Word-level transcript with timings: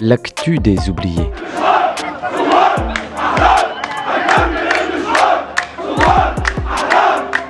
L'actu 0.00 0.58
des 0.58 0.88
oubliés. 0.88 1.30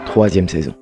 Troisième 0.07 0.49
saison. 0.49 0.75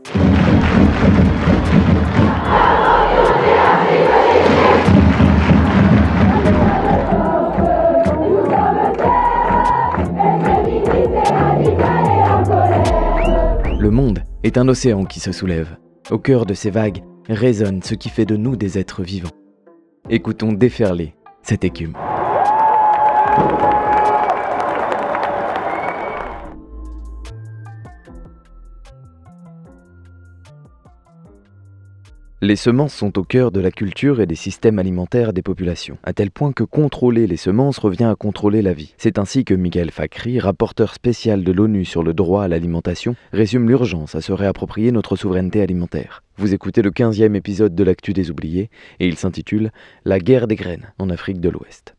Monde 14.56 14.64
est 14.64 14.68
un 14.68 14.68
océan 14.68 15.04
qui 15.04 15.20
se 15.20 15.32
soulève. 15.32 15.76
Au 16.10 16.18
cœur 16.18 16.46
de 16.46 16.54
ces 16.54 16.70
vagues 16.70 17.02
résonne 17.28 17.82
ce 17.82 17.94
qui 17.94 18.08
fait 18.08 18.24
de 18.24 18.36
nous 18.36 18.56
des 18.56 18.78
êtres 18.78 19.02
vivants. 19.02 19.28
Écoutons 20.08 20.52
déferler 20.52 21.14
cette 21.42 21.64
écume. 21.64 21.94
Les 32.46 32.54
semences 32.54 32.94
sont 32.94 33.18
au 33.18 33.24
cœur 33.24 33.50
de 33.50 33.58
la 33.58 33.72
culture 33.72 34.20
et 34.20 34.26
des 34.26 34.36
systèmes 34.36 34.78
alimentaires 34.78 35.32
des 35.32 35.42
populations, 35.42 35.98
à 36.04 36.12
tel 36.12 36.30
point 36.30 36.52
que 36.52 36.62
contrôler 36.62 37.26
les 37.26 37.36
semences 37.36 37.78
revient 37.78 38.04
à 38.04 38.14
contrôler 38.14 38.62
la 38.62 38.72
vie. 38.72 38.94
C'est 38.98 39.18
ainsi 39.18 39.44
que 39.44 39.52
Miguel 39.52 39.90
Fakri, 39.90 40.38
rapporteur 40.38 40.94
spécial 40.94 41.42
de 41.42 41.50
l'ONU 41.50 41.84
sur 41.84 42.04
le 42.04 42.14
droit 42.14 42.44
à 42.44 42.48
l'alimentation, 42.48 43.16
résume 43.32 43.68
l'urgence 43.68 44.14
à 44.14 44.20
se 44.20 44.30
réapproprier 44.30 44.92
notre 44.92 45.16
souveraineté 45.16 45.60
alimentaire. 45.60 46.22
Vous 46.36 46.54
écoutez 46.54 46.82
le 46.82 46.92
15e 46.92 47.34
épisode 47.34 47.74
de 47.74 47.82
l'Actu 47.82 48.12
des 48.12 48.30
oubliés, 48.30 48.70
et 49.00 49.08
il 49.08 49.16
s'intitule 49.16 49.72
La 50.04 50.20
guerre 50.20 50.46
des 50.46 50.54
graines 50.54 50.92
en 51.00 51.10
Afrique 51.10 51.40
de 51.40 51.48
l'Ouest. 51.48 51.96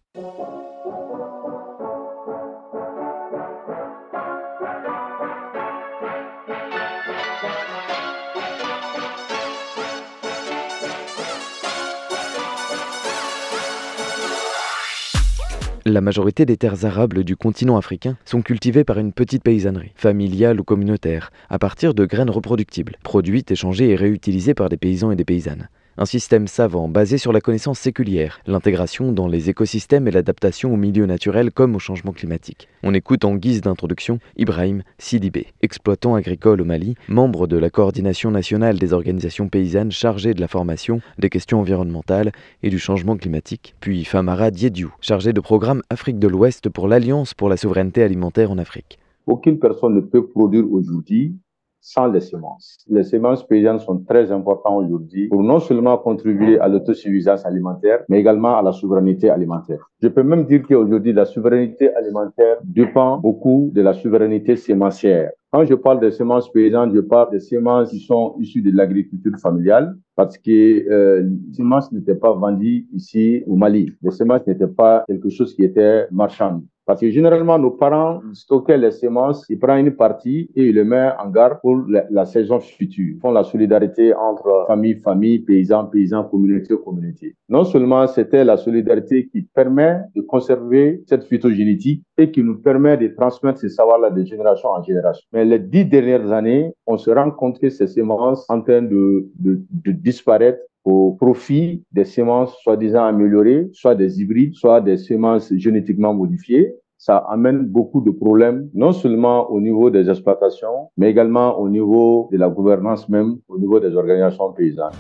La 15.90 16.02
majorité 16.02 16.46
des 16.46 16.58
terres 16.58 16.84
arables 16.84 17.24
du 17.24 17.38
continent 17.38 17.78
africain 17.78 18.18
sont 18.26 18.42
cultivées 18.42 18.84
par 18.84 19.00
une 19.00 19.14
petite 19.14 19.42
paysannerie, 19.42 19.94
familiale 19.96 20.60
ou 20.60 20.66
communautaire, 20.66 21.32
à 21.50 21.60
partir 21.60 21.94
de 21.94 22.06
graines 22.06 22.30
reproductibles, 22.30 22.98
produites, 23.04 23.52
échangées 23.52 23.92
et 23.92 23.96
réutilisées 23.96 24.54
par 24.54 24.68
des 24.68 24.76
paysans 24.76 25.12
et 25.12 25.16
des 25.16 25.24
paysannes. 25.24 25.70
Un 26.00 26.06
système 26.06 26.46
savant 26.46 26.88
basé 26.88 27.18
sur 27.18 27.34
la 27.34 27.42
connaissance 27.42 27.80
séculière, 27.80 28.40
l'intégration 28.46 29.12
dans 29.12 29.28
les 29.28 29.50
écosystèmes 29.50 30.08
et 30.08 30.12
l'adaptation 30.12 30.72
au 30.72 30.78
milieu 30.78 31.08
naturel 31.08 31.52
comme 31.52 31.76
au 31.76 31.80
changement 31.80 32.12
climatique. 32.12 32.68
On 32.84 32.94
écoute 32.94 33.26
en 33.26 33.36
guise 33.36 33.62
d'introduction 33.62 34.20
Ibrahim 34.36 34.84
Sidibé, 35.00 35.48
exploitant 35.64 36.14
agricole 36.14 36.62
au 36.62 36.66
Mali, 36.66 36.94
membre 37.08 37.48
de 37.48 37.58
la 37.58 37.72
coordination 37.72 38.30
nationale 38.30 38.78
des 38.78 38.94
organisations 38.94 39.50
paysannes 39.50 39.92
chargée 39.92 40.36
de 40.36 40.40
la 40.40 40.48
formation, 40.48 41.02
des 41.18 41.32
questions 41.32 41.62
environnementales 41.62 42.32
et 42.62 42.70
du 42.70 42.78
changement 42.78 43.18
climatique, 43.18 43.74
puis 43.80 44.06
Famara 44.06 44.52
Diediou, 44.52 44.94
chargé 45.02 45.34
de 45.34 45.42
programme 45.42 45.82
Afrique 45.90 46.20
de 46.20 46.28
l'Ouest 46.28 46.70
pour 46.70 46.88
l'Alliance 46.88 47.34
pour 47.34 47.50
la 47.50 47.58
souveraineté 47.58 48.04
alimentaire 48.04 48.52
en 48.52 48.60
Afrique. 48.60 49.00
Aucune 49.26 49.58
personne 49.58 49.96
ne 49.96 50.02
peut 50.02 50.28
produire 50.28 50.72
aujourd'hui 50.72 51.34
sans 51.80 52.08
les 52.08 52.20
semences. 52.20 52.78
Les 52.88 53.04
semences 53.04 53.46
paysannes 53.46 53.80
sont 53.80 54.00
très 54.00 54.32
importantes 54.32 54.84
aujourd'hui 54.84 55.28
pour 55.30 55.44
non 55.44 55.60
seulement 55.60 55.98
contribuer 55.98 56.60
à 56.60 56.68
l'autosuffisance 56.68 57.46
alimentaire, 57.46 58.00
mais 58.10 58.20
également 58.20 58.58
à 58.58 58.62
la 58.62 58.72
souveraineté 58.72 59.30
alimentaire. 59.30 59.90
Je 60.02 60.08
peux 60.08 60.24
même 60.24 60.46
dire 60.46 60.64
qu'aujourd'hui, 60.68 61.14
la 61.14 61.26
souveraineté 61.26 61.94
alimentaire 61.96 62.58
dépend 62.64 63.18
beaucoup 63.18 63.72
de 63.74 63.82
la 63.82 63.94
souveraineté 63.94 64.56
sémencière. 64.56 65.32
Quand 65.52 65.64
je 65.64 65.76
parle 65.76 66.02
de 66.02 66.10
semences 66.10 66.52
paysannes, 66.52 66.94
je 66.94 67.00
parle 67.00 67.32
de 67.32 67.40
semences 67.40 67.90
qui 67.92 68.00
sont 68.00 68.36
issues 68.40 68.62
de 68.62 68.76
l'agriculture 68.76 69.38
familiale, 69.42 69.96
parce 70.16 70.38
que 70.38 70.52
euh, 70.52 71.22
les 71.22 71.54
semences 71.54 71.92
n'étaient 71.92 72.16
pas 72.16 72.34
vendues 72.34 72.86
ici 72.94 73.44
au 73.48 73.56
Mali. 73.56 73.92
Les 74.02 74.12
semences 74.12 74.46
n'étaient 74.46 74.68
pas 74.68 75.04
quelque 75.08 75.30
chose 75.30 75.56
qui 75.56 75.64
était 75.64 76.08
marchand. 76.12 76.62
Parce 76.88 77.02
que 77.02 77.10
généralement, 77.12 77.60
nos 77.60 77.72
parents 77.72 78.22
stockaient 78.32 78.78
les 78.78 78.92
semences, 78.92 79.46
ils 79.50 79.60
prennent 79.60 79.86
une 79.86 79.94
partie 79.94 80.50
et 80.56 80.68
ils 80.68 80.76
les 80.76 80.86
mettent 80.86 81.16
en 81.20 81.30
garde 81.30 81.60
pour 81.60 81.84
la, 81.86 82.26
saison 82.26 82.62
future. 82.62 83.16
Ils 83.16 83.20
font 83.20 83.32
la 83.32 83.44
solidarité 83.44 84.14
entre 84.14 84.64
famille, 84.68 84.96
famille, 84.96 85.40
paysans, 85.40 85.88
paysans, 85.88 86.24
communauté, 86.24 86.74
communauté. 86.78 87.36
Non 87.50 87.66
seulement 87.66 88.08
c'était 88.08 88.46
la 88.46 88.56
solidarité 88.56 89.28
qui 89.28 89.42
permet 89.42 90.00
de 90.16 90.22
conserver 90.22 91.04
cette 91.08 91.26
phytogénétique 91.26 92.06
et 92.18 92.32
qui 92.32 92.42
nous 92.42 92.58
permet 92.58 92.96
de 92.96 93.10
transmettre 93.10 93.60
ces 93.60 93.70
savoirs-là 93.70 94.10
de 94.10 94.24
génération 94.24 94.70
en 94.70 94.82
génération. 94.82 95.28
Mais 95.34 95.44
les 95.44 95.60
dix 95.60 95.84
dernières 95.84 96.32
années, 96.32 96.72
on 96.86 96.98
se 96.98 97.12
rend 97.12 97.32
compte 97.32 97.60
que 97.60 97.70
ces 97.70 97.88
semences 97.88 98.50
en 98.50 98.62
train 98.62 98.82
de, 98.82 99.28
de, 99.38 99.62
de 99.72 99.92
disparaître 99.92 100.60
au 100.88 101.12
profit 101.12 101.84
des 101.92 102.06
semences 102.06 102.58
soi-disant 102.64 103.04
améliorées, 103.04 103.68
soit 103.74 103.94
des 103.94 104.22
hybrides, 104.22 104.54
soit 104.56 104.80
des 104.80 104.96
semences 104.96 105.54
génétiquement 105.54 106.14
modifiées. 106.14 106.74
Ça 106.98 107.18
amène 107.30 107.66
beaucoup 107.66 108.00
de 108.00 108.10
problèmes, 108.10 108.70
non 108.74 108.94
seulement 108.94 109.52
au 109.52 109.60
niveau 109.60 109.90
des 109.90 110.10
exploitations, 110.10 110.90
mais 110.96 111.10
également 111.10 111.60
au 111.60 111.68
niveau 111.68 112.30
de 112.32 112.38
la 112.38 112.48
gouvernance 112.48 113.10
même, 113.10 113.36
au 113.50 113.60
niveau 113.60 113.82
des 113.82 113.94
organisations 113.96 114.54
paysannes. 114.54 114.94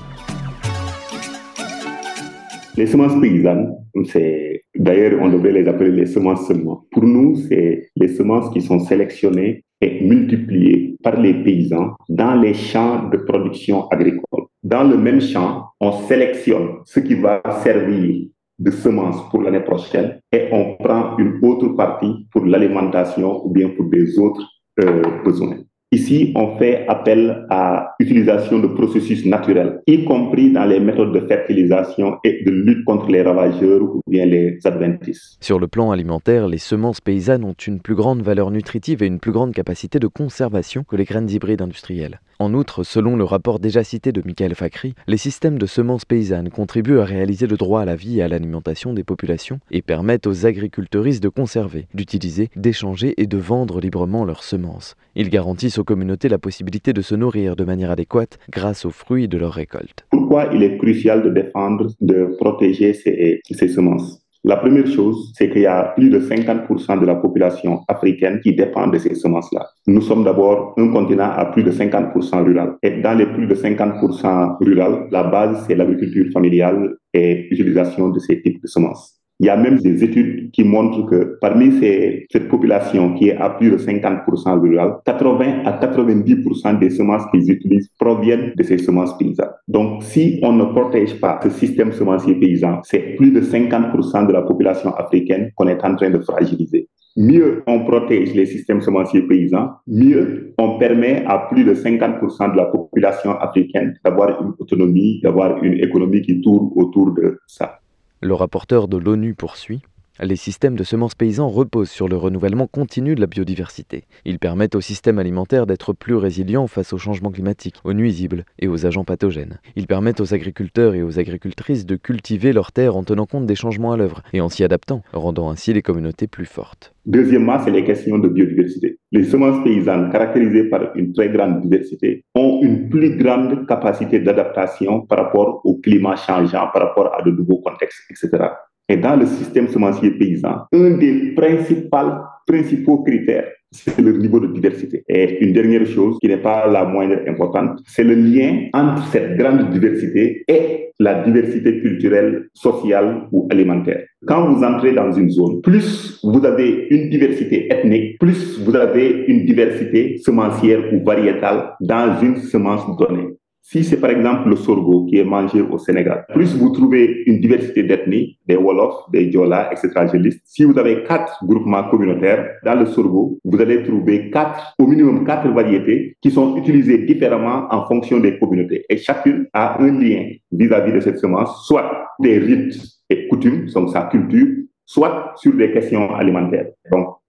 Les 2.77 2.87
semences 2.87 3.19
paysannes, 3.19 3.73
c'est 4.05 4.61
d'ailleurs 4.75 5.19
on 5.21 5.29
devrait 5.29 5.51
les 5.51 5.67
appeler 5.67 5.91
les 5.91 6.05
semences 6.05 6.47
seulement. 6.47 6.85
Pour 6.91 7.03
nous, 7.03 7.35
c'est 7.35 7.89
les 7.95 8.07
semences 8.07 8.51
qui 8.53 8.61
sont 8.61 8.79
sélectionnées 8.79 9.63
et 9.81 10.03
multipliées 10.03 10.95
par 11.03 11.19
les 11.19 11.33
paysans 11.43 11.95
dans 12.09 12.35
les 12.35 12.53
champs 12.53 13.09
de 13.09 13.17
production 13.17 13.87
agricole 13.89 14.47
dans 14.67 14.83
le 14.83 14.97
même 14.97 15.21
champ, 15.21 15.69
on 15.79 15.91
sélectionne 16.07 16.79
ce 16.85 16.99
qui 16.99 17.15
va 17.15 17.41
servir 17.63 18.27
de 18.59 18.71
semence 18.71 19.29
pour 19.29 19.41
l'année 19.41 19.61
prochaine 19.61 20.19
et 20.31 20.49
on 20.51 20.75
prend 20.75 21.17
une 21.17 21.39
autre 21.43 21.69
partie 21.69 22.27
pour 22.31 22.45
l'alimentation 22.45 23.45
ou 23.45 23.51
bien 23.51 23.69
pour 23.69 23.85
des 23.85 24.19
autres 24.19 24.45
euh, 24.81 25.23
besoins. 25.23 25.59
Ici, 25.93 26.33
on 26.35 26.57
fait 26.57 26.85
appel 26.89 27.45
à 27.49 27.95
l'utilisation 27.97 28.59
de 28.59 28.67
processus 28.67 29.25
naturels, 29.25 29.79
y 29.87 30.03
compris 30.03 30.51
dans 30.51 30.65
les 30.65 30.81
méthodes 30.81 31.13
de 31.13 31.25
fertilisation 31.25 32.17
et 32.25 32.43
de 32.43 32.51
lutte 32.51 32.83
contre 32.83 33.07
les 33.07 33.21
ravageurs 33.21 33.83
ou 33.83 34.01
bien 34.05 34.25
les 34.25 34.59
adventices. 34.65 35.37
Sur 35.39 35.59
le 35.59 35.69
plan 35.69 35.91
alimentaire, 35.91 36.49
les 36.49 36.57
semences 36.57 36.99
paysannes 36.99 37.45
ont 37.45 37.53
une 37.53 37.79
plus 37.79 37.95
grande 37.95 38.21
valeur 38.21 38.51
nutritive 38.51 39.01
et 39.01 39.07
une 39.07 39.21
plus 39.21 39.31
grande 39.31 39.53
capacité 39.53 39.97
de 39.97 40.07
conservation 40.07 40.83
que 40.83 40.97
les 40.97 41.05
graines 41.05 41.29
hybrides 41.29 41.61
industrielles. 41.61 42.19
En 42.39 42.53
outre, 42.53 42.83
selon 42.83 43.15
le 43.15 43.23
rapport 43.23 43.57
déjà 43.57 43.83
cité 43.83 44.11
de 44.11 44.21
Michael 44.23 44.53
Fakri, 44.53 44.93
les 45.07 45.17
systèmes 45.17 45.57
de 45.57 45.65
semences 45.65 46.05
paysannes 46.05 46.49
contribuent 46.49 46.99
à 46.99 47.03
réaliser 47.03 47.47
le 47.47 47.57
droit 47.57 47.81
à 47.81 47.85
la 47.85 47.95
vie 47.95 48.19
et 48.19 48.21
à 48.21 48.27
l'alimentation 48.27 48.93
des 48.93 49.03
populations 49.03 49.59
et 49.71 49.81
permettent 49.81 50.27
aux 50.27 50.45
agriculteuristes 50.45 51.23
de 51.23 51.29
conserver, 51.29 51.87
d'utiliser, 51.95 52.49
d'échanger 52.55 53.15
et 53.17 53.25
de 53.25 53.37
vendre 53.37 53.79
librement 53.79 54.23
leurs 54.23 54.43
semences. 54.43 54.95
Ils 55.15 55.31
garantissent 55.31 55.79
aux 55.79 55.83
communautés 55.83 56.29
la 56.29 56.37
possibilité 56.37 56.93
de 56.93 57.01
se 57.01 57.15
nourrir 57.15 57.55
de 57.55 57.63
manière 57.63 57.89
adéquate 57.89 58.37
grâce 58.51 58.85
aux 58.85 58.91
fruits 58.91 59.27
de 59.27 59.39
leur 59.39 59.53
récolte. 59.53 60.05
Pourquoi 60.11 60.51
il 60.53 60.61
est 60.61 60.77
crucial 60.77 61.23
de 61.23 61.29
défendre, 61.31 61.87
de 62.01 62.35
protéger 62.37 62.93
ces, 62.93 63.41
ces 63.49 63.67
semences? 63.67 64.26
La 64.47 64.55
première 64.57 64.87
chose, 64.87 65.33
c'est 65.35 65.49
qu'il 65.49 65.63
y 65.63 65.65
a 65.65 65.93
plus 65.95 66.09
de 66.09 66.19
50% 66.19 67.01
de 67.01 67.05
la 67.05 67.15
population 67.15 67.81
africaine 67.89 68.39
qui 68.39 68.55
dépend 68.55 68.87
de 68.87 68.97
ces 68.97 69.13
semences-là. 69.13 69.67
Nous 69.87 70.01
sommes 70.01 70.23
d'abord 70.23 70.73
un 70.77 70.87
continent 70.87 71.31
à 71.35 71.45
plus 71.47 71.63
de 71.63 71.71
50% 71.71 72.45
rural. 72.45 72.77
Et 72.81 73.01
dans 73.01 73.13
les 73.13 73.25
plus 73.25 73.45
de 73.45 73.55
50% 73.55 74.57
rural, 74.61 75.07
la 75.11 75.23
base, 75.23 75.65
c'est 75.67 75.75
l'agriculture 75.75 76.31
familiale 76.31 76.95
et 77.13 77.47
l'utilisation 77.51 78.09
de 78.09 78.19
ces 78.19 78.41
types 78.41 78.61
de 78.61 78.67
semences. 78.67 79.16
Il 79.39 79.45
y 79.45 79.49
a 79.49 79.55
même 79.55 79.77
des 79.77 80.03
études 80.03 80.49
qui 80.51 80.63
montrent 80.63 81.05
que 81.05 81.37
parmi 81.39 81.71
ces, 81.79 82.25
cette 82.31 82.47
population 82.47 83.13
qui 83.13 83.29
est 83.29 83.37
à 83.37 83.51
plus 83.51 83.69
de 83.69 83.77
50% 83.77 84.59
rurale, 84.59 84.95
80 85.05 85.63
à 85.63 85.79
90% 85.79 86.79
des 86.79 86.89
semences 86.89 87.23
qu'ils 87.29 87.51
utilisent 87.51 87.89
proviennent 87.99 88.53
de 88.55 88.63
ces 88.63 88.79
semences 88.79 89.15
paysannes. 89.19 89.51
Donc, 89.67 90.01
si 90.01 90.39
on 90.41 90.53
ne 90.53 90.65
protège 90.65 91.19
pas 91.19 91.39
ce 91.43 91.51
système 91.51 91.91
semencier 91.91 92.33
paysan, 92.33 92.81
c'est 92.83 93.15
plus 93.15 93.31
de 93.31 93.41
50% 93.41 94.25
de 94.25 94.33
la 94.33 94.41
population 94.41 94.95
africaine 94.95 95.51
qu'on 95.55 95.67
est 95.67 95.83
en 95.85 95.95
train 95.95 96.09
de 96.09 96.19
fragiliser. 96.19 96.89
Mieux 97.15 97.63
on 97.67 97.83
protège 97.83 98.33
les 98.33 98.45
systèmes 98.45 98.81
semenciers 98.81 99.23
paysans, 99.23 99.69
mieux 99.87 100.53
on 100.59 100.77
permet 100.77 101.23
à 101.25 101.47
plus 101.51 101.63
de 101.63 101.73
50% 101.73 102.51
de 102.53 102.57
la 102.57 102.65
population 102.65 103.31
africaine 103.39 103.95
d'avoir 104.03 104.41
une 104.41 104.53
autonomie, 104.59 105.19
d'avoir 105.21 105.63
une 105.63 105.73
économie 105.73 106.21
qui 106.21 106.41
tourne 106.41 106.69
autour 106.75 107.13
de 107.13 107.39
ça. 107.47 107.79
Le 108.21 108.33
rapporteur 108.33 108.87
de 108.87 108.97
l'ONU 108.97 109.35
poursuit. 109.35 109.83
Les 110.19 110.35
systèmes 110.35 110.75
de 110.75 110.83
semences 110.83 111.13
paysans 111.13 111.47
reposent 111.47 111.91
sur 111.91 112.07
le 112.07 112.17
renouvellement 112.17 112.65
continu 112.65 113.13
de 113.13 113.21
la 113.21 113.27
biodiversité. 113.27 114.05
Ils 114.25 114.39
permettent 114.39 114.73
au 114.73 114.81
système 114.81 115.19
alimentaire 115.19 115.67
d'être 115.67 115.93
plus 115.93 116.15
résilient 116.15 116.65
face 116.65 116.91
aux 116.91 116.97
changements 116.97 117.29
climatiques, 117.29 117.75
aux 117.83 117.93
nuisibles 117.93 118.43
et 118.57 118.67
aux 118.67 118.87
agents 118.87 119.03
pathogènes. 119.03 119.59
Ils 119.75 119.85
permettent 119.85 120.19
aux 120.19 120.33
agriculteurs 120.33 120.95
et 120.95 121.03
aux 121.03 121.19
agricultrices 121.19 121.85
de 121.85 121.95
cultiver 121.97 122.51
leurs 122.51 122.71
terres 122.71 122.95
en 122.95 123.03
tenant 123.03 123.27
compte 123.27 123.45
des 123.45 123.53
changements 123.53 123.91
à 123.91 123.97
l'œuvre 123.97 124.23
et 124.33 124.41
en 124.41 124.49
s'y 124.49 124.63
adaptant, 124.63 125.03
rendant 125.13 125.51
ainsi 125.51 125.71
les 125.71 125.83
communautés 125.83 126.25
plus 126.25 126.47
fortes. 126.47 126.95
Deuxièmement, 127.05 127.59
c'est 127.63 127.71
les 127.71 127.83
questions 127.83 128.17
de 128.17 128.27
biodiversité. 128.27 128.97
Les 129.11 129.23
semences 129.23 129.63
paysannes, 129.63 130.11
caractérisées 130.11 130.65
par 130.65 130.95
une 130.95 131.13
très 131.13 131.29
grande 131.29 131.61
diversité, 131.61 132.25
ont 132.33 132.59
une 132.63 132.89
plus 132.89 133.15
grande 133.17 133.67
capacité 133.67 134.19
d'adaptation 134.19 135.01
par 135.01 135.19
rapport 135.19 135.61
au 135.63 135.75
climat 135.75 136.15
changeant, 136.15 136.67
par 136.73 136.81
rapport 136.81 137.13
à 137.13 137.21
de 137.21 137.31
nouveaux 137.31 137.61
contextes, 137.61 138.01
etc. 138.09 138.49
Et 138.89 138.97
dans 138.97 139.15
le 139.15 139.25
système 139.25 139.67
semencier 139.67 140.11
paysan, 140.11 140.65
un 140.71 140.91
des 140.91 141.33
principaux, 141.35 141.97
principaux 142.45 143.03
critères, 143.03 143.47
c'est 143.71 143.99
le 143.99 144.13
niveau 144.13 144.39
de 144.39 144.47
diversité. 144.47 145.03
Et 145.09 145.43
une 145.43 145.53
dernière 145.53 145.85
chose 145.85 146.17
qui 146.21 146.27
n'est 146.27 146.37
pas 146.37 146.67
la 146.67 146.85
moindre 146.85 147.17
importante, 147.27 147.81
c'est 147.85 148.03
le 148.03 148.15
lien 148.15 148.67
entre 148.73 149.05
cette 149.07 149.37
grande 149.37 149.69
diversité 149.71 150.43
et 150.47 150.91
la 150.99 151.23
diversité 151.23 151.79
culturelle, 151.81 152.49
sociale 152.53 153.27
ou 153.31 153.47
alimentaire. 153.51 154.05
Quand 154.25 154.51
vous 154.51 154.63
entrez 154.63 154.93
dans 154.93 155.11
une 155.11 155.29
zone, 155.29 155.61
plus 155.61 156.19
vous 156.23 156.43
avez 156.45 156.87
une 156.89 157.09
diversité 157.09 157.71
ethnique, 157.71 158.17
plus 158.19 158.59
vous 158.59 158.75
avez 158.75 159.25
une 159.27 159.45
diversité 159.45 160.17
semencière 160.17 160.81
ou 160.93 161.03
variétale 161.03 161.73
dans 161.81 162.19
une 162.21 162.37
semence 162.37 162.83
donnée. 162.97 163.36
Si 163.69 163.83
c'est 163.83 163.99
par 163.99 164.11
exemple 164.11 164.47
le 164.47 164.55
sorgho 164.55 165.03
qui 165.07 165.17
est 165.17 165.25
mangé 165.25 165.59
au 165.59 165.77
Sénégal, 165.77 166.25
plus 166.33 166.55
vous 166.55 166.69
trouvez 166.69 167.23
une 167.25 167.41
diversité 167.41 167.83
d'ethnies, 167.83 168.39
des 168.47 168.55
Wolofs, 168.55 169.11
des 169.11 169.25
Diola, 169.25 169.69
etc. 169.73 170.07
Je 170.13 170.17
liste. 170.17 170.39
Si 170.45 170.63
vous 170.63 170.79
avez 170.79 171.03
quatre 171.03 171.43
groupements 171.45 171.83
communautaires 171.89 172.47
dans 172.63 172.75
le 172.75 172.85
sorgho, 172.85 173.37
vous 173.43 173.59
allez 173.59 173.83
trouver 173.83 174.29
quatre, 174.31 174.73
au 174.79 174.87
minimum 174.87 175.25
quatre 175.25 175.49
variétés 175.49 176.15
qui 176.21 176.31
sont 176.31 176.55
utilisées 176.55 176.99
différemment 176.99 177.67
en 177.69 177.85
fonction 177.87 178.21
des 178.21 178.39
communautés. 178.39 178.85
Et 178.87 178.95
chacune 178.95 179.47
a 179.51 179.81
un 179.83 179.99
lien 179.99 180.29
vis-à-vis 180.49 180.93
de 180.93 181.01
cette 181.01 181.17
semence, 181.17 181.67
soit 181.67 181.91
des 182.21 182.37
rites 182.37 182.81
et 183.09 183.27
coutumes, 183.27 183.65
donc 183.75 183.89
sa 183.89 184.03
culture, 184.03 184.47
soit 184.85 185.33
sur 185.35 185.53
des 185.53 185.73
questions 185.73 186.15
alimentaires. 186.15 186.67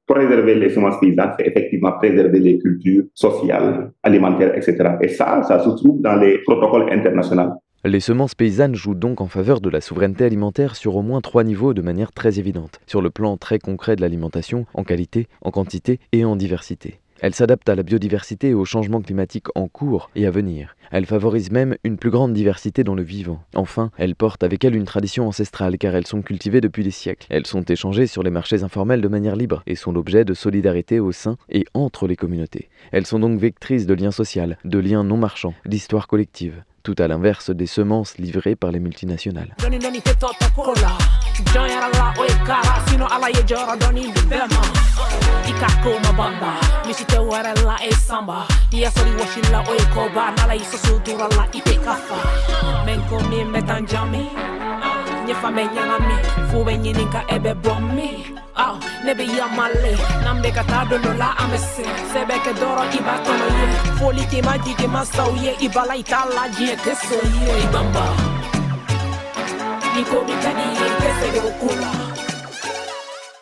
Préserver 0.09 0.57
les 0.57 0.71
semences 0.71 0.99
paysannes, 1.01 1.35
c'est 1.39 1.47
effectivement 1.47 1.93
préserver 1.93 2.41
les 2.41 2.59
cultures 2.59 3.05
sociales, 3.15 3.93
alimentaires, 4.03 4.57
etc. 4.57 4.77
Et 5.01 5.09
ça, 5.09 5.43
ça 5.45 5.61
se 5.61 5.69
trouve 5.71 6.01
dans 6.01 6.17
les 6.17 6.39
protocoles 6.39 6.91
internationaux. 6.91 7.53
Les 7.85 8.01
semences 8.01 8.35
paysannes 8.35 8.75
jouent 8.75 8.97
donc 8.97 9.21
en 9.21 9.29
faveur 9.29 9.61
de 9.61 9.71
la 9.71 9.81
souveraineté 9.81 10.25
alimentaire 10.25 10.75
sur 10.75 10.97
au 10.97 11.03
moins 11.03 11.21
trois 11.21 11.45
niveaux 11.45 11.75
de 11.75 11.83
manière 11.83 12.13
très 12.13 12.41
évidente, 12.41 12.81
sur 12.89 13.01
le 13.01 13.11
plan 13.11 13.37
très 13.37 13.61
concret 13.61 13.95
de 13.95 14.01
l'alimentation, 14.01 14.67
en 14.75 14.83
qualité, 14.83 15.29
en 15.43 15.53
quantité 15.53 16.01
et 16.11 16.25
en 16.25 16.35
diversité. 16.35 16.99
Elle 17.21 17.35
s'adapte 17.35 17.69
à 17.69 17.75
la 17.75 17.83
biodiversité 17.83 18.51
et 18.51 18.55
aux 18.55 18.65
changements 18.65 19.01
climatiques 19.01 19.49
en 19.57 19.67
cours 19.67 20.11
et 20.15 20.27
à 20.27 20.31
venir. 20.31 20.77
Elle 20.91 21.05
favorise 21.05 21.51
même 21.51 21.77
une 21.83 21.99
plus 21.99 22.11
grande 22.11 22.33
diversité 22.33 22.85
dans 22.85 22.95
le 22.95 23.03
vivant. 23.03 23.43
Enfin, 23.55 23.91
elle 23.99 24.15
porte 24.15 24.43
avec 24.45 24.65
elle 24.65 24.77
une 24.77 24.85
tradition 24.85 25.27
ancestrale 25.27 25.79
car 25.79 25.95
elles 25.95 26.07
sont 26.07 26.23
cultivées 26.23 26.61
depuis 26.61 26.85
des 26.85 26.91
siècles. 26.91 27.27
Elles 27.29 27.47
sont 27.47 27.63
échangées 27.63 28.07
sur 28.07 28.23
les 28.23 28.31
marchés 28.31 28.63
informels 28.63 29.01
de 29.01 29.09
manière 29.09 29.37
libre 29.37 29.63
et 29.67 29.75
sont 29.75 29.93
l'objet 29.93 30.25
de 30.25 30.35
solidarité 30.35 31.01
au 31.01 31.13
sein 31.13 31.37
et 31.51 31.67
entre 31.75 32.07
les 32.07 32.17
communautés. 32.17 32.69
Elles 32.93 33.07
sont 33.07 33.19
donc 33.19 33.39
vectrices 33.39 33.87
de 33.87 33.95
liens 33.95 34.13
sociaux, 34.13 34.29
de 34.65 34.79
liens 34.79 35.05
non 35.05 35.17
marchands, 35.17 35.55
d'histoire 35.67 36.07
collective 36.07 36.63
tout 36.83 36.95
à 36.99 37.09
l'inverse 37.09 37.51
des 37.51 37.67
semences 37.67 38.19
livrées 38.19 38.57
par 38.57 38.71
les 38.71 38.81
multinationales. 38.81 39.55
nyefamenya 55.29 55.85
nami 55.87 56.15
fuwe 56.51 56.79
nyininka 56.79 57.21
ebe 57.29 57.55
bomi 57.55 58.11
aw 58.57 58.75
ne 59.05 59.13
be 59.15 59.25
yamale 59.39 59.93
n'an 60.25 60.41
bɛ 60.43 60.51
ka 60.57 60.63
taa 60.71 60.85
dondɔ 60.89 61.13
la 61.21 61.29
an 61.41 61.49
bɛ 61.53 61.59
se 61.73 61.85
sɛbɛkɛ 62.13 62.53
dɔrɔn 62.61 62.89
i 62.97 63.01
b'a 63.07 63.15
tɔnɔ 63.25 63.47
ye 63.59 63.67
foli 63.99 64.25
k'i 64.31 64.41
ma 64.47 64.55
jigi 64.65 64.87
ma 64.95 65.03
saw 65.05 65.31
ye 65.45 65.53
i 65.61 65.69
bala 65.69 65.95
i 66.01 66.03
t'a 66.03 66.21
la 66.37 66.45
diɲɛ 66.57 66.77
tɛ 66.85 66.93
so 67.07 67.19
ye 67.35 67.45
i 67.65 67.67
banba 67.75 68.05
ni 69.95 70.03
ko 70.11 70.19
ye 70.29 70.35
i 70.87 70.91
tɛ 71.01 71.11
sɛgɛ 71.21 72.28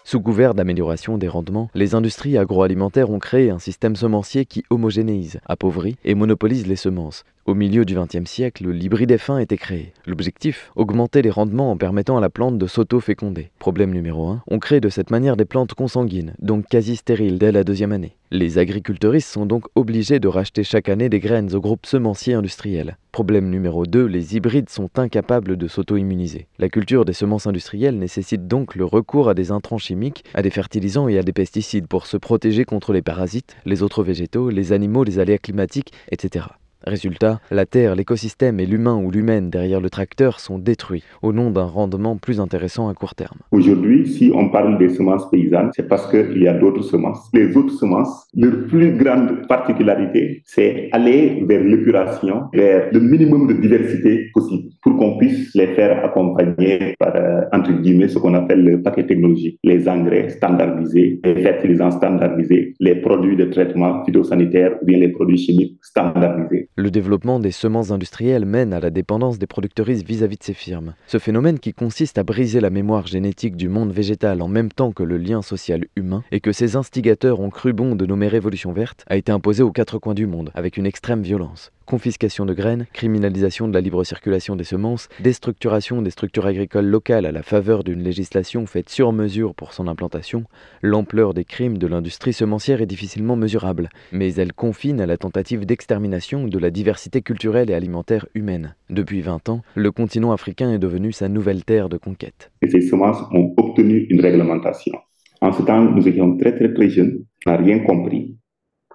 Sous 0.08 0.20
couvert 0.20 0.55
d'amélioration 0.55 1.19
des 1.19 1.26
rendements, 1.26 1.69
les 1.75 1.97
industries 1.97 2.38
agroalimentaires 2.38 3.11
ont 3.11 3.19
créé 3.19 3.50
un 3.50 3.58
système 3.58 3.97
semencier 3.97 4.47
qui 4.47 4.62
homogénéise, 4.70 5.41
appauvrit 5.47 5.97
et 6.05 6.14
monopolise 6.14 6.69
les 6.69 6.76
semences, 6.76 7.25
au 7.47 7.55
milieu 7.55 7.85
du 7.85 7.94
XXe 7.94 8.29
siècle, 8.29 8.69
l'hybride 8.69 9.12
F1 9.12 9.41
était 9.41 9.56
créé. 9.56 9.93
L'objectif 10.05 10.73
Augmenter 10.75 11.23
les 11.23 11.31
rendements 11.31 11.70
en 11.70 11.76
permettant 11.76 12.17
à 12.17 12.20
la 12.20 12.29
plante 12.29 12.58
de 12.58 12.67
s'auto-féconder. 12.67 13.50
Problème 13.61 13.93
numéro 13.93 14.26
1, 14.26 14.43
on 14.49 14.58
crée 14.58 14.81
de 14.81 14.88
cette 14.88 15.12
manière 15.12 15.37
des 15.37 15.44
plantes 15.44 15.73
consanguines, 15.75 16.35
donc 16.41 16.67
quasi 16.67 16.97
stériles 16.97 17.38
dès 17.38 17.53
la 17.53 17.62
deuxième 17.62 17.93
année. 17.93 18.17
Les 18.32 18.58
agriculteuristes 18.58 19.29
sont 19.29 19.47
donc 19.47 19.67
obligés 19.76 20.19
de 20.19 20.26
racheter 20.26 20.64
chaque 20.64 20.88
année 20.88 21.08
des 21.08 21.20
graines 21.20 21.55
au 21.55 21.61
groupe 21.61 21.87
semencier 21.87 22.35
industriel. 22.35 22.97
Problème 23.17 23.49
numéro 23.49 23.87
2, 23.87 24.05
les 24.05 24.37
hybrides 24.37 24.69
sont 24.69 24.91
incapables 24.99 25.57
de 25.57 25.69
s'auto-immuniser. 25.69 26.49
La 26.59 26.69
culture 26.69 27.07
des 27.07 27.15
semences 27.15 27.47
industrielles 27.47 27.99
nécessite 27.99 28.47
donc 28.47 28.75
le 28.75 28.85
recours 28.85 29.31
à 29.31 29.35
des 29.35 29.53
intrants 29.53 29.79
chimiques, 29.79 30.23
à 30.35 30.43
des 30.43 30.51
fertilisants 30.51 31.09
et 31.09 31.19
à 31.19 31.23
des 31.23 31.33
pesticides 31.33 31.87
pour 31.87 32.07
se 32.07 32.19
protéger 32.19 32.67
contre 32.67 32.93
les 32.93 33.01
parasites, 33.01 33.57
les 33.65 33.83
autres 33.83 34.05
végétaux, 34.05 34.51
les 34.51 34.75
animaux, 34.75 35.03
les 35.03 35.19
aléas 35.19 35.39
climatiques, 35.39 35.95
etc. 36.11 36.45
Résultat, 36.87 37.41
la 37.50 37.67
terre, 37.67 37.97
l'écosystème 37.97 38.61
et 38.61 38.67
l'humain 38.67 38.94
ou 38.94 39.11
l'humaine 39.11 39.50
derrière 39.50 39.81
le 39.81 39.91
tracteur 39.91 40.38
sont 40.38 40.56
détruits 40.56 41.03
au 41.21 41.33
nom 41.33 41.50
d'un 41.50 41.65
rendement 41.65 42.17
plus 42.17 42.38
intéressant 42.38 42.88
à 42.88 42.94
court 42.94 43.17
terme. 43.17 43.38
Aujourd'hui, 43.50 44.06
si 44.06 44.31
on 44.33 44.50
parle 44.50 44.79
des 44.79 44.91
semences 44.91 45.29
paysannes, 45.29 45.71
c'est 45.75 45.88
parce 45.88 46.09
qu'il 46.09 46.41
y 46.41 46.47
a 46.47 46.55
d'autres 46.55 46.85
semences. 46.85 47.29
Les 47.35 47.56
autres 47.56 47.73
semences, 47.73 48.29
leur 48.37 48.69
plus 48.69 48.93
grande 48.97 49.49
particularité, 49.49 50.43
c'est 50.44 50.88
aller 50.93 51.43
vers 51.49 51.65
l'épuration, 51.65 52.44
vers 52.55 52.89
le 52.93 53.00
minimum 53.00 53.49
de 53.49 53.55
diversité 53.55 54.31
possible 54.32 54.69
pour 54.82 54.97
qu'on 54.97 55.19
puisse 55.19 55.53
les 55.56 55.75
faire 55.75 56.05
accompagner 56.05 56.94
par, 57.00 57.17
euh, 57.17 57.41
entre 57.53 57.73
guillemets, 57.73 58.06
ce 58.06 58.21
qu'on 58.21 58.35
appelle 58.35 58.62
le 58.62 58.82
paquet 58.82 59.05
technologique, 59.05 59.58
les 59.65 59.89
engrais 59.89 60.29
standardisés, 60.29 61.19
les 61.25 61.43
fertilisants 61.43 61.91
standardisés, 61.91 62.75
les 62.79 62.94
produits 62.94 63.37
de 63.37 63.46
traitement 63.46 64.05
phytosanitaire 64.05 64.77
ou 64.81 64.87
bien 64.87 64.99
les 64.99 65.08
produits 65.08 65.39
chimiques 65.39 65.79
standardisés. 65.82 66.69
Le 66.79 66.91
développement 66.91 67.41
des 67.41 67.53
semences 67.53 67.91
industrielles 67.91 68.45
mène 68.45 68.75
à 68.75 68.81
la 68.81 68.91
dépendance 68.91 69.39
des 69.39 69.47
producteuristes 69.47 70.06
vis-à-vis 70.06 70.37
de 70.37 70.43
ces 70.43 70.53
firmes. 70.53 70.93
Ce 71.06 71.19
phénomène 71.19 71.59
qui 71.59 71.73
consiste 71.73 72.19
à 72.19 72.23
briser 72.23 72.61
la 72.61 72.69
mémoire 72.69 73.06
génétique 73.06 73.56
du 73.56 73.71
monde 73.71 73.93
végétal 73.93 74.43
en 74.43 74.49
même 74.49 74.71
temps 74.71 74.93
que 74.93 75.03
le 75.03 75.17
lien 75.17 75.41
social 75.41 75.87
humain 75.97 76.23
et 76.33 76.41
que 76.41 76.53
ces 76.53 76.77
instigateurs 76.77 77.41
ont 77.41 77.49
cru 77.49 77.73
bon 77.73 77.97
de 77.97 78.05
nommer 78.05 78.29
Révolution 78.29 78.75
verte 78.75 79.05
a 79.06 79.17
été 79.17 79.33
imposé 79.33 79.63
aux 79.63 79.73
quatre 79.73 79.99
coins 79.99 80.13
du 80.13 80.27
monde 80.27 80.51
avec 80.55 80.77
une 80.77 80.85
extrême 80.85 81.23
violence 81.23 81.73
confiscation 81.86 82.44
de 82.44 82.52
graines, 82.52 82.86
criminalisation 82.93 83.69
de 83.69 83.72
la 83.72 83.81
libre 83.81 84.05
circulation 84.05 84.56
des 84.56 84.64
semences, 84.64 85.08
déstructuration 85.20 86.02
des 86.02 86.10
structures 86.10 86.46
agricoles 86.46 86.86
locales 86.86 87.24
à 87.24 87.32
la 87.32 87.43
faveur 87.43 87.84
d'une 87.84 88.02
législation 88.02 88.66
faite 88.66 88.90
sur 88.90 89.12
mesure 89.12 89.55
pour 89.55 89.72
son 89.72 89.86
implantation, 89.86 90.44
l'ampleur 90.82 91.32
des 91.32 91.44
crimes 91.44 91.78
de 91.78 91.86
l'industrie 91.86 92.32
semencière 92.32 92.82
est 92.82 92.86
difficilement 92.86 93.36
mesurable, 93.36 93.88
mais 94.12 94.34
elle 94.34 94.52
confine 94.52 95.00
à 95.00 95.06
la 95.06 95.16
tentative 95.16 95.64
d'extermination 95.64 96.46
de 96.46 96.58
la 96.58 96.70
diversité 96.70 97.22
culturelle 97.22 97.70
et 97.70 97.74
alimentaire 97.74 98.26
humaine. 98.34 98.74
Depuis 98.90 99.20
20 99.20 99.48
ans, 99.48 99.62
le 99.74 99.90
continent 99.93 100.32
africain 100.32 100.72
est 100.72 100.78
devenu 100.78 101.12
sa 101.12 101.28
nouvelle 101.28 101.64
terre 101.64 101.88
de 101.88 101.96
conquête. 101.96 102.50
Et 102.62 102.69
ces 102.69 102.82
semences 102.82 103.22
ont 103.32 103.55
obtenu 103.56 104.06
une 104.10 104.20
réglementation. 104.20 104.94
En 105.40 105.52
ce 105.52 105.62
temps, 105.62 105.82
nous 105.82 106.06
étions 106.08 106.36
très 106.36 106.56
très 106.56 106.72
très 106.72 106.88
jeunes, 106.88 107.24
n'a 107.46 107.56
rien 107.56 107.81
compris. 107.81 108.36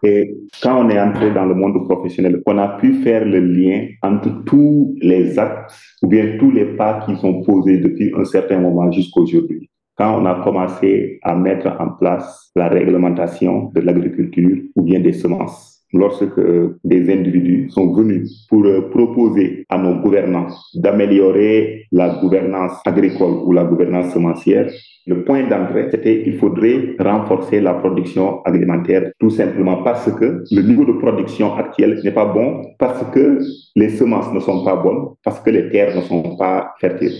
Et 0.04 0.36
quand 0.64 0.86
on 0.86 0.90
est 0.90 1.00
entré 1.00 1.32
dans 1.32 1.46
le 1.46 1.54
monde 1.54 1.88
professionnel, 1.88 2.42
on 2.46 2.58
a 2.58 2.70
pu 2.80 2.94
faire 3.04 3.24
le 3.24 3.40
lien 3.40 3.88
entre 4.02 4.44
tous 4.46 4.96
les 5.02 5.38
actes 5.38 5.74
ou 6.02 6.08
bien 6.08 6.38
tous 6.40 6.52
les 6.52 6.66
pas 6.76 7.04
qui 7.06 7.16
sont 7.18 7.44
posés 7.44 7.78
depuis 7.78 8.12
un 8.18 8.26
certain 8.26 8.60
moment 8.60 8.92
jusqu'à 8.92 9.22
aujourd'hui. 9.22 9.70
Quand 9.96 10.20
on 10.20 10.26
a 10.26 10.44
commencé 10.44 11.20
à 11.22 11.36
mettre 11.36 11.68
en 11.80 11.90
place 11.90 12.52
la 12.56 12.70
réglementation 12.70 13.70
de 13.76 13.82
l'agriculture 13.82 14.58
ou 14.76 14.82
bien 14.82 15.00
des 15.00 15.14
semences, 15.14 15.71
lorsque 15.94 16.40
des 16.84 17.12
individus 17.12 17.70
sont 17.70 17.94
venus 17.94 18.46
pour 18.50 18.66
proposer 18.92 19.66
à 19.70 19.78
nos 19.78 20.02
gouvernants 20.02 20.48
d'améliorer 20.74 21.86
la 21.92 22.20
gouvernance 22.22 22.80
agricole 22.86 23.44
ou 23.46 23.52
la 23.52 23.64
gouvernance 23.64 24.14
semencière, 24.14 24.72
le 25.08 25.24
point 25.24 25.48
d'entrée, 25.48 25.88
c'était 25.90 26.24
qu'il 26.24 26.38
faudrait 26.38 26.96
renforcer 27.00 27.60
la 27.60 27.74
production 27.74 28.44
alimentaire, 28.44 29.12
tout 29.20 29.32
simplement 29.32 29.84
parce 29.84 30.12
que 30.12 30.44
le 30.52 30.62
niveau 30.62 30.86
de 30.86 30.94
production 30.94 31.56
actuel 31.56 32.00
n'est 32.04 32.12
pas 32.12 32.26
bon, 32.26 32.62
parce 32.78 33.04
que 33.12 33.40
les 33.76 33.90
semences 33.90 34.32
ne 34.32 34.40
sont 34.40 34.64
pas 34.64 34.76
bonnes, 34.76 35.16
parce 35.24 35.40
que 35.40 35.50
les 35.50 35.70
terres 35.70 35.96
ne 35.96 36.02
sont 36.02 36.38
pas 36.38 36.74
fertiles. 36.80 37.18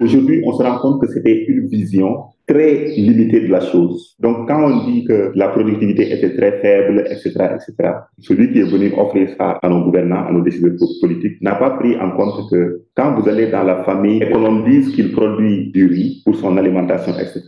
Aujourd'hui, 0.00 0.42
on 0.44 0.52
se 0.54 0.62
rend 0.62 0.78
compte 0.78 1.00
que 1.02 1.06
c'était 1.06 1.44
une 1.44 1.68
vision 1.68 2.24
très 2.46 2.88
limitée 2.96 3.40
de 3.40 3.52
la 3.52 3.60
chose. 3.60 4.16
Donc, 4.20 4.48
quand 4.48 4.62
on 4.62 4.84
dit 4.86 5.04
que 5.04 5.32
la 5.34 5.48
productivité 5.48 6.12
était 6.12 6.36
très 6.36 6.60
faible, 6.60 7.04
etc., 7.10 7.30
etc., 7.54 7.92
celui 8.18 8.52
qui 8.52 8.60
est 8.60 8.70
venu 8.70 8.92
offrir 8.96 9.28
ça 9.38 9.58
à 9.62 9.68
nos 9.68 9.84
gouvernants, 9.84 10.26
à 10.26 10.32
nos 10.32 10.42
décideurs 10.42 10.72
politiques, 11.00 11.40
n'a 11.40 11.54
pas 11.54 11.70
pris 11.70 11.96
en 11.98 12.10
compte 12.12 12.50
que 12.50 12.82
quand 12.94 13.14
vous 13.14 13.28
allez 13.28 13.50
dans 13.50 13.62
la 13.62 13.82
famille 13.84 14.22
et 14.22 14.30
qu'on 14.30 14.64
dise 14.64 14.94
qu'il 14.94 15.12
produit 15.12 15.70
du 15.72 15.86
riz 15.86 16.22
pour 16.24 16.36
son 16.36 16.56
alimentation, 16.56 17.12
etc., 17.14 17.42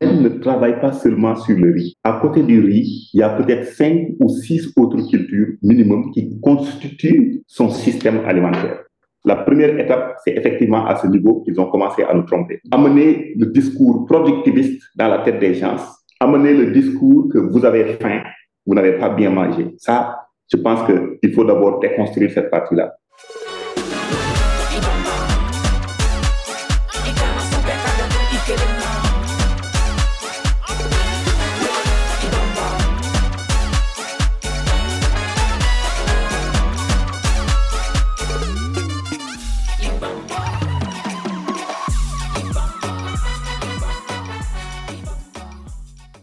elle 0.00 0.22
ne 0.22 0.28
travaille 0.28 0.80
pas 0.80 0.92
seulement 0.92 1.36
sur 1.36 1.56
le 1.56 1.72
riz. 1.72 1.94
À 2.04 2.18
côté 2.20 2.42
du 2.42 2.60
riz, 2.60 3.10
il 3.14 3.20
y 3.20 3.22
a 3.22 3.30
peut-être 3.30 3.66
cinq 3.66 4.08
ou 4.20 4.28
six 4.28 4.72
autres 4.76 5.08
cultures 5.08 5.54
minimum 5.62 6.10
qui 6.12 6.38
constituent 6.40 7.42
son 7.46 7.70
système 7.70 8.20
alimentaire. 8.26 8.84
La 9.24 9.36
première 9.36 9.78
étape, 9.78 10.16
c'est 10.24 10.32
effectivement 10.32 10.86
à 10.86 10.96
ce 10.96 11.06
niveau 11.06 11.42
qu'ils 11.42 11.60
ont 11.60 11.66
commencé 11.66 12.02
à 12.02 12.14
nous 12.14 12.22
tromper. 12.22 12.60
Amener 12.70 13.34
le 13.36 13.46
discours 13.46 14.06
productiviste 14.06 14.82
dans 14.96 15.08
la 15.08 15.18
tête 15.18 15.38
des 15.38 15.54
gens, 15.54 15.76
amener 16.20 16.54
le 16.54 16.70
discours 16.70 17.28
que 17.30 17.38
vous 17.38 17.64
avez 17.64 17.84
faim, 18.00 18.22
vous 18.64 18.74
n'avez 18.74 18.98
pas 18.98 19.10
bien 19.10 19.30
mangé. 19.30 19.74
Ça, 19.76 20.16
je 20.50 20.56
pense 20.56 20.80
qu'il 21.20 21.32
faut 21.34 21.44
d'abord 21.44 21.80
déconstruire 21.80 22.30
cette 22.30 22.50
partie-là. 22.50 22.94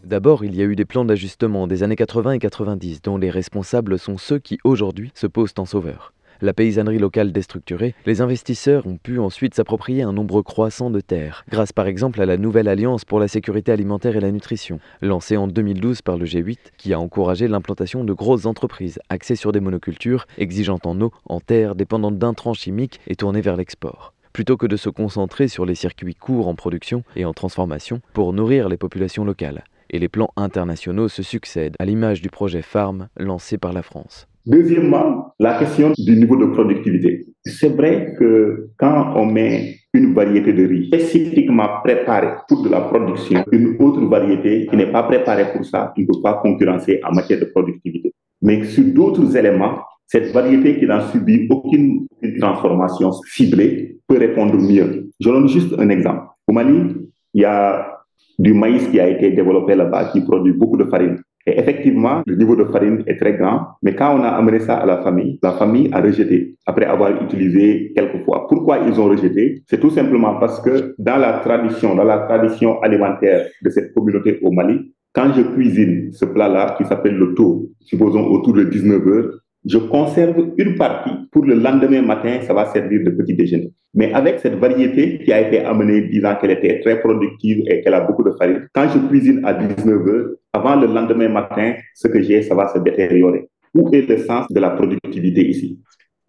D'abord, 0.08 0.46
il 0.46 0.56
y 0.56 0.62
a 0.62 0.64
eu 0.64 0.78
des 0.78 0.86
plans 0.86 1.04
d'ajustement 1.04 1.68
des 1.68 1.84
années 1.84 1.98
80 1.98 2.32
et 2.32 2.40
90 2.40 3.02
dont 3.02 3.18
les 3.18 3.30
responsables 3.30 4.00
sont 4.00 4.18
ceux 4.18 4.40
qui 4.40 4.58
aujourd'hui 4.64 5.12
se 5.16 5.28
posent 5.28 5.56
en 5.58 5.66
sauveurs. 5.66 6.14
La 6.40 6.54
paysannerie 6.54 6.98
locale 6.98 7.34
déstructurée, 7.34 7.94
les 8.06 8.22
investisseurs 8.22 8.88
ont 8.88 8.96
pu 8.96 9.20
ensuite 9.20 9.54
s'approprier 9.54 10.04
un 10.04 10.14
nombre 10.14 10.42
croissant 10.42 10.90
de 10.90 11.02
terres, 11.02 11.44
grâce 11.50 11.74
par 11.74 11.88
exemple 11.88 12.22
à 12.22 12.26
la 12.26 12.38
nouvelle 12.38 12.70
Alliance 12.70 13.04
pour 13.04 13.20
la 13.20 13.28
sécurité 13.28 13.74
alimentaire 13.74 14.16
et 14.16 14.22
la 14.22 14.32
nutrition, 14.32 14.80
lancée 15.02 15.36
en 15.36 15.50
2012 15.50 16.02
par 16.04 16.18
le 16.18 16.24
G8, 16.24 16.58
qui 16.78 16.94
a 16.94 17.02
encouragé 17.02 17.50
l'implantation 17.50 18.06
de 18.06 18.14
grosses 18.14 18.46
entreprises 18.46 19.00
axées 19.10 19.36
sur 19.36 19.52
des 19.52 19.60
monocultures, 19.60 20.26
exigeantes 20.38 20.88
en 20.88 21.02
eau, 21.02 21.12
en 21.26 21.42
terre, 21.42 21.76
dépendantes 21.76 22.18
d'intrants 22.18 22.54
chimiques 22.54 23.02
et 23.08 23.18
tournées 23.18 23.42
vers 23.42 23.58
l'export 23.58 24.14
plutôt 24.32 24.56
que 24.56 24.68
de 24.68 24.78
se 24.78 24.90
concentrer 24.90 25.48
sur 25.48 25.66
les 25.66 25.74
circuits 25.74 26.14
courts 26.14 26.48
en 26.48 26.54
production 26.54 27.04
et 27.16 27.26
en 27.26 27.34
transformation 27.34 28.02
pour 28.14 28.34
nourrir 28.34 28.70
les 28.70 28.78
populations 28.78 29.26
locales 29.26 29.64
et 29.90 30.00
les 30.00 30.10
plans 30.10 30.30
internationaux 30.36 31.08
se 31.08 31.24
succèdent, 31.24 31.76
à 31.80 31.86
l'image 31.86 32.22
du 32.22 32.30
projet 32.30 32.62
Farm 32.62 33.08
lancé 33.18 33.58
par 33.58 33.74
la 33.74 33.82
France. 33.82 34.28
Deuxièmement, 34.46 35.34
la 35.40 35.60
question 35.60 35.92
du 35.98 36.16
niveau 36.16 36.38
de 36.38 36.46
productivité. 36.46 37.26
C'est 37.44 37.76
vrai 37.76 38.14
que 38.18 38.70
quand 38.78 39.14
on 39.16 39.26
met 39.26 39.76
une 39.94 40.14
variété 40.14 40.54
de 40.54 40.66
riz 40.66 40.88
spécifiquement 40.88 41.68
préparée 41.84 42.36
pour 42.48 42.64
de 42.64 42.70
la 42.70 42.82
production, 42.82 43.44
une 43.52 43.76
autre 43.80 44.06
variété 44.06 44.68
qui 44.70 44.78
n'est 44.78 44.92
pas 44.92 45.04
préparée 45.04 45.52
pour 45.52 45.66
ça, 45.66 45.94
ne 45.98 46.06
peut 46.06 46.22
pas 46.24 46.36
concurrencer 46.36 47.02
en 47.04 47.14
matière 47.14 47.40
de 47.40 47.46
productivité. 47.46 48.14
Mais 48.42 48.64
sur 48.64 48.86
d'autres 48.86 49.36
éléments, 49.36 49.80
cette 50.06 50.32
variété 50.32 50.80
qui 50.80 50.86
n'a 50.86 51.10
subi 51.12 51.48
aucune 51.50 52.08
transformation 52.40 53.12
ciblée 53.12 54.00
peut 54.08 54.18
répondre 54.18 54.56
mieux. 54.56 55.10
Je 55.20 55.30
donne 55.30 55.50
juste 55.50 55.74
un 55.78 55.90
exemple. 55.90 56.28
Au 56.48 56.54
Mali, 56.54 56.96
il 57.34 57.42
y 57.42 57.46
a 57.46 57.97
du 58.40 58.54
maïs 58.54 58.88
qui 58.90 59.00
a 59.00 59.08
été 59.08 59.32
développé 59.32 59.76
là-bas, 59.76 60.06
qui 60.12 60.22
produit 60.22 60.54
beaucoup 60.54 60.78
de 60.78 60.86
farine. 60.86 61.18
Et 61.46 61.58
effectivement, 61.58 62.24
le 62.26 62.36
niveau 62.36 62.58
de 62.58 62.66
farine 62.66 63.04
est 63.08 63.16
très 63.16 63.34
grand, 63.34 63.68
mais 63.82 63.96
quand 63.96 64.20
on 64.20 64.22
a 64.22 64.28
amené 64.28 64.60
ça 64.60 64.76
à 64.76 64.86
la 64.86 65.02
famille, 65.02 65.40
la 65.42 65.54
famille 65.54 65.90
a 65.94 66.02
rejeté 66.02 66.58
après 66.66 66.86
avoir 66.86 67.24
utilisé 67.24 67.94
quelques 67.96 68.26
fois. 68.26 68.48
Pourquoi 68.50 68.80
ils 68.86 69.00
ont 69.00 69.06
rejeté? 69.06 69.64
C'est 69.66 69.80
tout 69.80 69.90
simplement 69.90 70.36
parce 70.42 70.60
que 70.60 70.94
dans 71.00 71.16
la 71.16 71.40
tradition, 71.40 71.96
dans 71.96 72.04
la 72.04 72.20
tradition 72.20 72.82
alimentaire 72.82 73.48
de 73.64 73.70
cette 73.70 73.94
communauté 73.94 74.40
au 74.42 74.52
Mali, 74.52 74.94
quand 75.14 75.34
je 75.34 75.42
cuisine 75.42 76.12
ce 76.12 76.26
plat-là 76.26 76.76
qui 76.78 76.84
s'appelle 76.84 77.16
le 77.16 77.34
taux, 77.34 77.70
supposons 77.80 78.28
autour 78.28 78.54
de 78.54 78.66
19 78.66 79.08
heures, 79.08 79.32
je 79.68 79.78
conserve 79.78 80.54
une 80.58 80.76
partie 80.76 81.12
pour 81.32 81.44
le 81.44 81.56
lendemain 81.56 82.02
matin, 82.02 82.40
ça 82.42 82.54
va 82.54 82.66
servir 82.72 83.04
de 83.04 83.10
petit 83.12 83.34
déjeuner. 83.34 83.72
Mais 83.94 84.14
avec 84.14 84.40
cette 84.40 84.56
variété 84.56 85.20
qui 85.20 85.34
a 85.34 85.42
été 85.42 85.60
amenée 85.60 86.02
disant 86.02 86.36
qu'elle 86.36 86.52
était 86.52 86.80
très 86.80 87.00
productive 87.02 87.64
et 87.68 87.82
qu'elle 87.82 87.94
a 87.94 88.02
beaucoup 88.02 88.24
de 88.24 88.32
farine, 88.32 88.68
quand 88.74 88.88
je 88.88 89.00
cuisine 89.08 89.42
à 89.44 89.54
19 89.54 90.08
heures, 90.08 90.28
avant 90.54 90.76
le 90.76 90.88
lendemain 90.88 91.28
matin, 91.28 91.74
ce 91.94 92.08
que 92.08 92.22
j'ai, 92.22 92.42
ça 92.44 92.56
va 92.56 92.68
se 92.70 92.80
détériorer. 92.80 93.50
Où 93.76 93.90
est 93.94 94.08
le 94.08 94.18
sens 94.20 94.48
de 94.50 94.60
la 94.60 94.70
productivité 94.70 95.48
ici? 95.50 95.80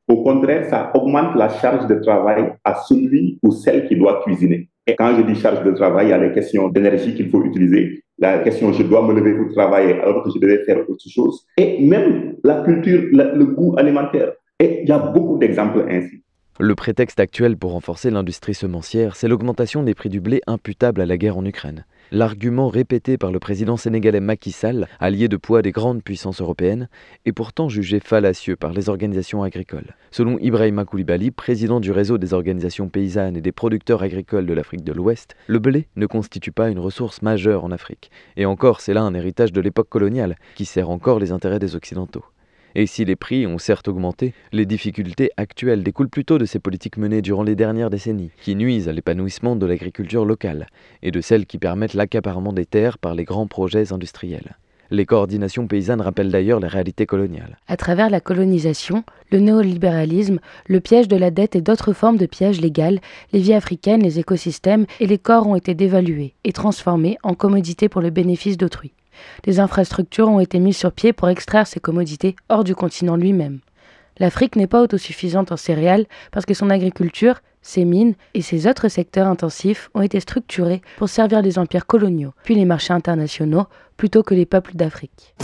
Au 0.08 0.22
contraire, 0.22 0.64
ça 0.64 0.90
augmente 0.94 1.36
la 1.36 1.48
charge 1.48 1.86
de 1.86 1.94
travail 1.96 2.52
à 2.64 2.74
celui 2.74 3.38
ou 3.42 3.52
celle 3.52 3.86
qui 3.86 3.96
doit 3.96 4.22
cuisiner. 4.24 4.68
Et 4.86 4.96
quand 4.96 5.14
je 5.16 5.22
dis 5.22 5.38
charge 5.38 5.62
de 5.62 5.70
travail, 5.72 6.06
il 6.06 6.10
y 6.10 6.12
a 6.12 6.18
les 6.18 6.32
questions 6.32 6.68
d'énergie 6.68 7.14
qu'il 7.14 7.28
faut 7.28 7.44
utiliser, 7.44 8.02
la 8.18 8.38
question 8.38 8.72
je 8.72 8.82
dois 8.82 9.06
me 9.06 9.14
lever 9.14 9.34
pour 9.34 9.52
travailler 9.52 9.94
alors 10.00 10.24
que 10.24 10.30
je 10.30 10.38
devais 10.38 10.64
faire 10.64 10.78
autre 10.88 11.08
chose, 11.08 11.46
et 11.56 11.84
même 11.84 12.34
la 12.44 12.62
culture, 12.62 13.02
le 13.12 13.44
goût 13.44 13.74
alimentaire. 13.78 14.32
Et 14.60 14.80
il 14.82 14.88
y 14.88 14.92
a 14.92 14.98
beaucoup 14.98 15.38
d'exemples 15.38 15.86
ainsi. 15.88 16.22
Le 16.60 16.74
prétexte 16.74 17.20
actuel 17.20 17.56
pour 17.56 17.70
renforcer 17.70 18.10
l'industrie 18.10 18.54
semencière, 18.54 19.14
c'est 19.14 19.28
l'augmentation 19.28 19.84
des 19.84 19.94
prix 19.94 20.08
du 20.08 20.20
blé 20.20 20.40
imputable 20.48 21.00
à 21.00 21.06
la 21.06 21.16
guerre 21.16 21.38
en 21.38 21.44
Ukraine. 21.44 21.84
L'argument 22.10 22.68
répété 22.68 23.18
par 23.18 23.32
le 23.32 23.38
président 23.38 23.76
sénégalais 23.76 24.20
Macky 24.20 24.50
Sall, 24.50 24.88
allié 24.98 25.28
de 25.28 25.36
poids 25.36 25.60
des 25.60 25.72
grandes 25.72 26.02
puissances 26.02 26.40
européennes, 26.40 26.88
est 27.26 27.32
pourtant 27.32 27.68
jugé 27.68 28.00
fallacieux 28.00 28.56
par 28.56 28.72
les 28.72 28.88
organisations 28.88 29.42
agricoles. 29.42 29.94
Selon 30.10 30.38
Ibrahima 30.38 30.86
Koulibaly, 30.86 31.30
président 31.30 31.80
du 31.80 31.92
réseau 31.92 32.16
des 32.16 32.32
organisations 32.32 32.88
paysannes 32.88 33.36
et 33.36 33.42
des 33.42 33.52
producteurs 33.52 34.02
agricoles 34.02 34.46
de 34.46 34.54
l'Afrique 34.54 34.84
de 34.84 34.94
l'Ouest, 34.94 35.36
le 35.48 35.58
blé 35.58 35.86
ne 35.96 36.06
constitue 36.06 36.52
pas 36.52 36.70
une 36.70 36.78
ressource 36.78 37.20
majeure 37.20 37.62
en 37.62 37.72
Afrique. 37.72 38.10
Et 38.38 38.46
encore, 38.46 38.80
c'est 38.80 38.94
là 38.94 39.02
un 39.02 39.12
héritage 39.12 39.52
de 39.52 39.60
l'époque 39.60 39.90
coloniale 39.90 40.36
qui 40.54 40.64
sert 40.64 40.88
encore 40.88 41.18
les 41.18 41.30
intérêts 41.30 41.58
des 41.58 41.76
Occidentaux. 41.76 42.24
Et 42.80 42.86
si 42.86 43.04
les 43.04 43.16
prix 43.16 43.44
ont 43.44 43.58
certes 43.58 43.88
augmenté, 43.88 44.34
les 44.52 44.64
difficultés 44.64 45.32
actuelles 45.36 45.82
découlent 45.82 46.08
plutôt 46.08 46.38
de 46.38 46.44
ces 46.44 46.60
politiques 46.60 46.96
menées 46.96 47.22
durant 47.22 47.42
les 47.42 47.56
dernières 47.56 47.90
décennies, 47.90 48.30
qui 48.40 48.54
nuisent 48.54 48.88
à 48.88 48.92
l'épanouissement 48.92 49.56
de 49.56 49.66
l'agriculture 49.66 50.24
locale, 50.24 50.68
et 51.02 51.10
de 51.10 51.20
celles 51.20 51.46
qui 51.46 51.58
permettent 51.58 51.94
l'accaparement 51.94 52.52
des 52.52 52.66
terres 52.66 52.98
par 52.98 53.16
les 53.16 53.24
grands 53.24 53.48
projets 53.48 53.92
industriels. 53.92 54.56
Les 54.92 55.06
coordinations 55.06 55.66
paysannes 55.66 56.00
rappellent 56.00 56.30
d'ailleurs 56.30 56.60
les 56.60 56.68
réalités 56.68 57.04
coloniales. 57.04 57.58
À 57.66 57.76
travers 57.76 58.10
la 58.10 58.20
colonisation, 58.20 59.02
le 59.32 59.40
néolibéralisme, 59.40 60.38
le 60.68 60.78
piège 60.78 61.08
de 61.08 61.16
la 61.16 61.32
dette 61.32 61.56
et 61.56 61.60
d'autres 61.60 61.92
formes 61.92 62.16
de 62.16 62.26
pièges 62.26 62.60
légales, 62.60 63.00
les 63.32 63.40
vies 63.40 63.54
africaines, 63.54 64.04
les 64.04 64.20
écosystèmes 64.20 64.86
et 65.00 65.08
les 65.08 65.18
corps 65.18 65.48
ont 65.48 65.56
été 65.56 65.74
dévalués 65.74 66.34
et 66.44 66.52
transformés 66.52 67.18
en 67.24 67.34
commodités 67.34 67.88
pour 67.88 68.02
le 68.02 68.10
bénéfice 68.10 68.56
d'autrui. 68.56 68.92
Des 69.44 69.60
infrastructures 69.60 70.28
ont 70.28 70.40
été 70.40 70.58
mises 70.58 70.76
sur 70.76 70.92
pied 70.92 71.12
pour 71.12 71.28
extraire 71.28 71.66
ces 71.66 71.80
commodités 71.80 72.36
hors 72.48 72.64
du 72.64 72.74
continent 72.74 73.16
lui-même. 73.16 73.60
L'Afrique 74.18 74.56
n'est 74.56 74.66
pas 74.66 74.82
autosuffisante 74.82 75.52
en 75.52 75.56
céréales 75.56 76.06
parce 76.32 76.46
que 76.46 76.54
son 76.54 76.70
agriculture, 76.70 77.40
ses 77.62 77.84
mines 77.84 78.14
et 78.34 78.42
ses 78.42 78.66
autres 78.66 78.88
secteurs 78.88 79.26
intensifs 79.26 79.90
ont 79.94 80.02
été 80.02 80.20
structurés 80.20 80.82
pour 80.96 81.08
servir 81.08 81.42
les 81.42 81.58
empires 81.58 81.86
coloniaux, 81.86 82.32
puis 82.42 82.54
les 82.54 82.64
marchés 82.64 82.92
internationaux, 82.92 83.66
plutôt 83.96 84.22
que 84.22 84.34
les 84.34 84.46
peuples 84.46 84.74
d'Afrique. 84.74 85.34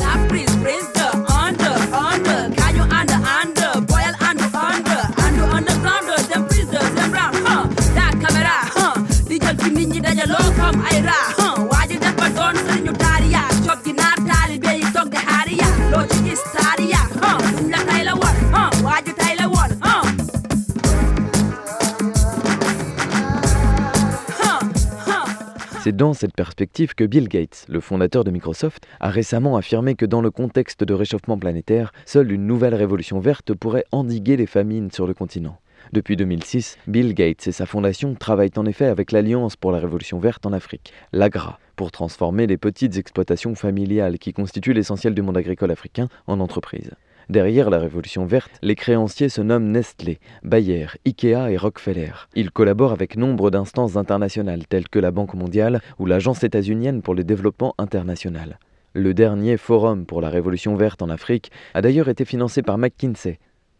C'est 25.84 25.94
dans 25.94 26.14
cette 26.14 26.34
perspective 26.34 26.94
que 26.94 27.04
Bill 27.04 27.28
Gates, 27.28 27.66
le 27.68 27.78
fondateur 27.78 28.24
de 28.24 28.30
Microsoft, 28.30 28.86
a 29.00 29.10
récemment 29.10 29.58
affirmé 29.58 29.96
que 29.96 30.06
dans 30.06 30.22
le 30.22 30.30
contexte 30.30 30.82
de 30.82 30.94
réchauffement 30.94 31.36
planétaire, 31.36 31.92
seule 32.06 32.32
une 32.32 32.46
nouvelle 32.46 32.74
révolution 32.74 33.20
verte 33.20 33.52
pourrait 33.52 33.84
endiguer 33.92 34.38
les 34.38 34.46
famines 34.46 34.90
sur 34.90 35.06
le 35.06 35.12
continent. 35.12 35.58
Depuis 35.92 36.16
2006, 36.16 36.78
Bill 36.86 37.12
Gates 37.12 37.48
et 37.48 37.52
sa 37.52 37.66
fondation 37.66 38.14
travaillent 38.14 38.56
en 38.56 38.64
effet 38.64 38.86
avec 38.86 39.12
l'Alliance 39.12 39.56
pour 39.56 39.72
la 39.72 39.78
Révolution 39.78 40.18
verte 40.18 40.46
en 40.46 40.54
Afrique, 40.54 40.94
l'AGRA, 41.12 41.58
pour 41.76 41.92
transformer 41.92 42.46
les 42.46 42.56
petites 42.56 42.96
exploitations 42.96 43.54
familiales 43.54 44.18
qui 44.18 44.32
constituent 44.32 44.72
l'essentiel 44.72 45.14
du 45.14 45.20
monde 45.20 45.36
agricole 45.36 45.70
africain 45.70 46.08
en 46.26 46.40
entreprises. 46.40 46.92
Derrière 47.28 47.70
la 47.70 47.78
révolution 47.78 48.26
verte, 48.26 48.50
les 48.62 48.74
créanciers 48.74 49.28
se 49.28 49.40
nomment 49.40 49.70
Nestlé, 49.70 50.18
Bayer, 50.42 50.86
Ikea 51.06 51.50
et 51.50 51.56
Rockefeller. 51.56 52.12
Ils 52.34 52.50
collaborent 52.50 52.92
avec 52.92 53.16
nombre 53.16 53.50
d'instances 53.50 53.96
internationales 53.96 54.66
telles 54.68 54.88
que 54.88 54.98
la 54.98 55.10
Banque 55.10 55.34
mondiale 55.34 55.80
ou 55.98 56.06
l'Agence 56.06 56.44
états-unienne 56.44 57.02
pour 57.02 57.14
le 57.14 57.24
développement 57.24 57.74
international. 57.78 58.58
Le 58.92 59.14
dernier 59.14 59.56
forum 59.56 60.06
pour 60.06 60.20
la 60.20 60.30
révolution 60.30 60.76
verte 60.76 61.02
en 61.02 61.08
Afrique 61.08 61.50
a 61.74 61.82
d'ailleurs 61.82 62.08
été 62.08 62.24
financé 62.24 62.62
par 62.62 62.78
McKinsey. 62.78 63.38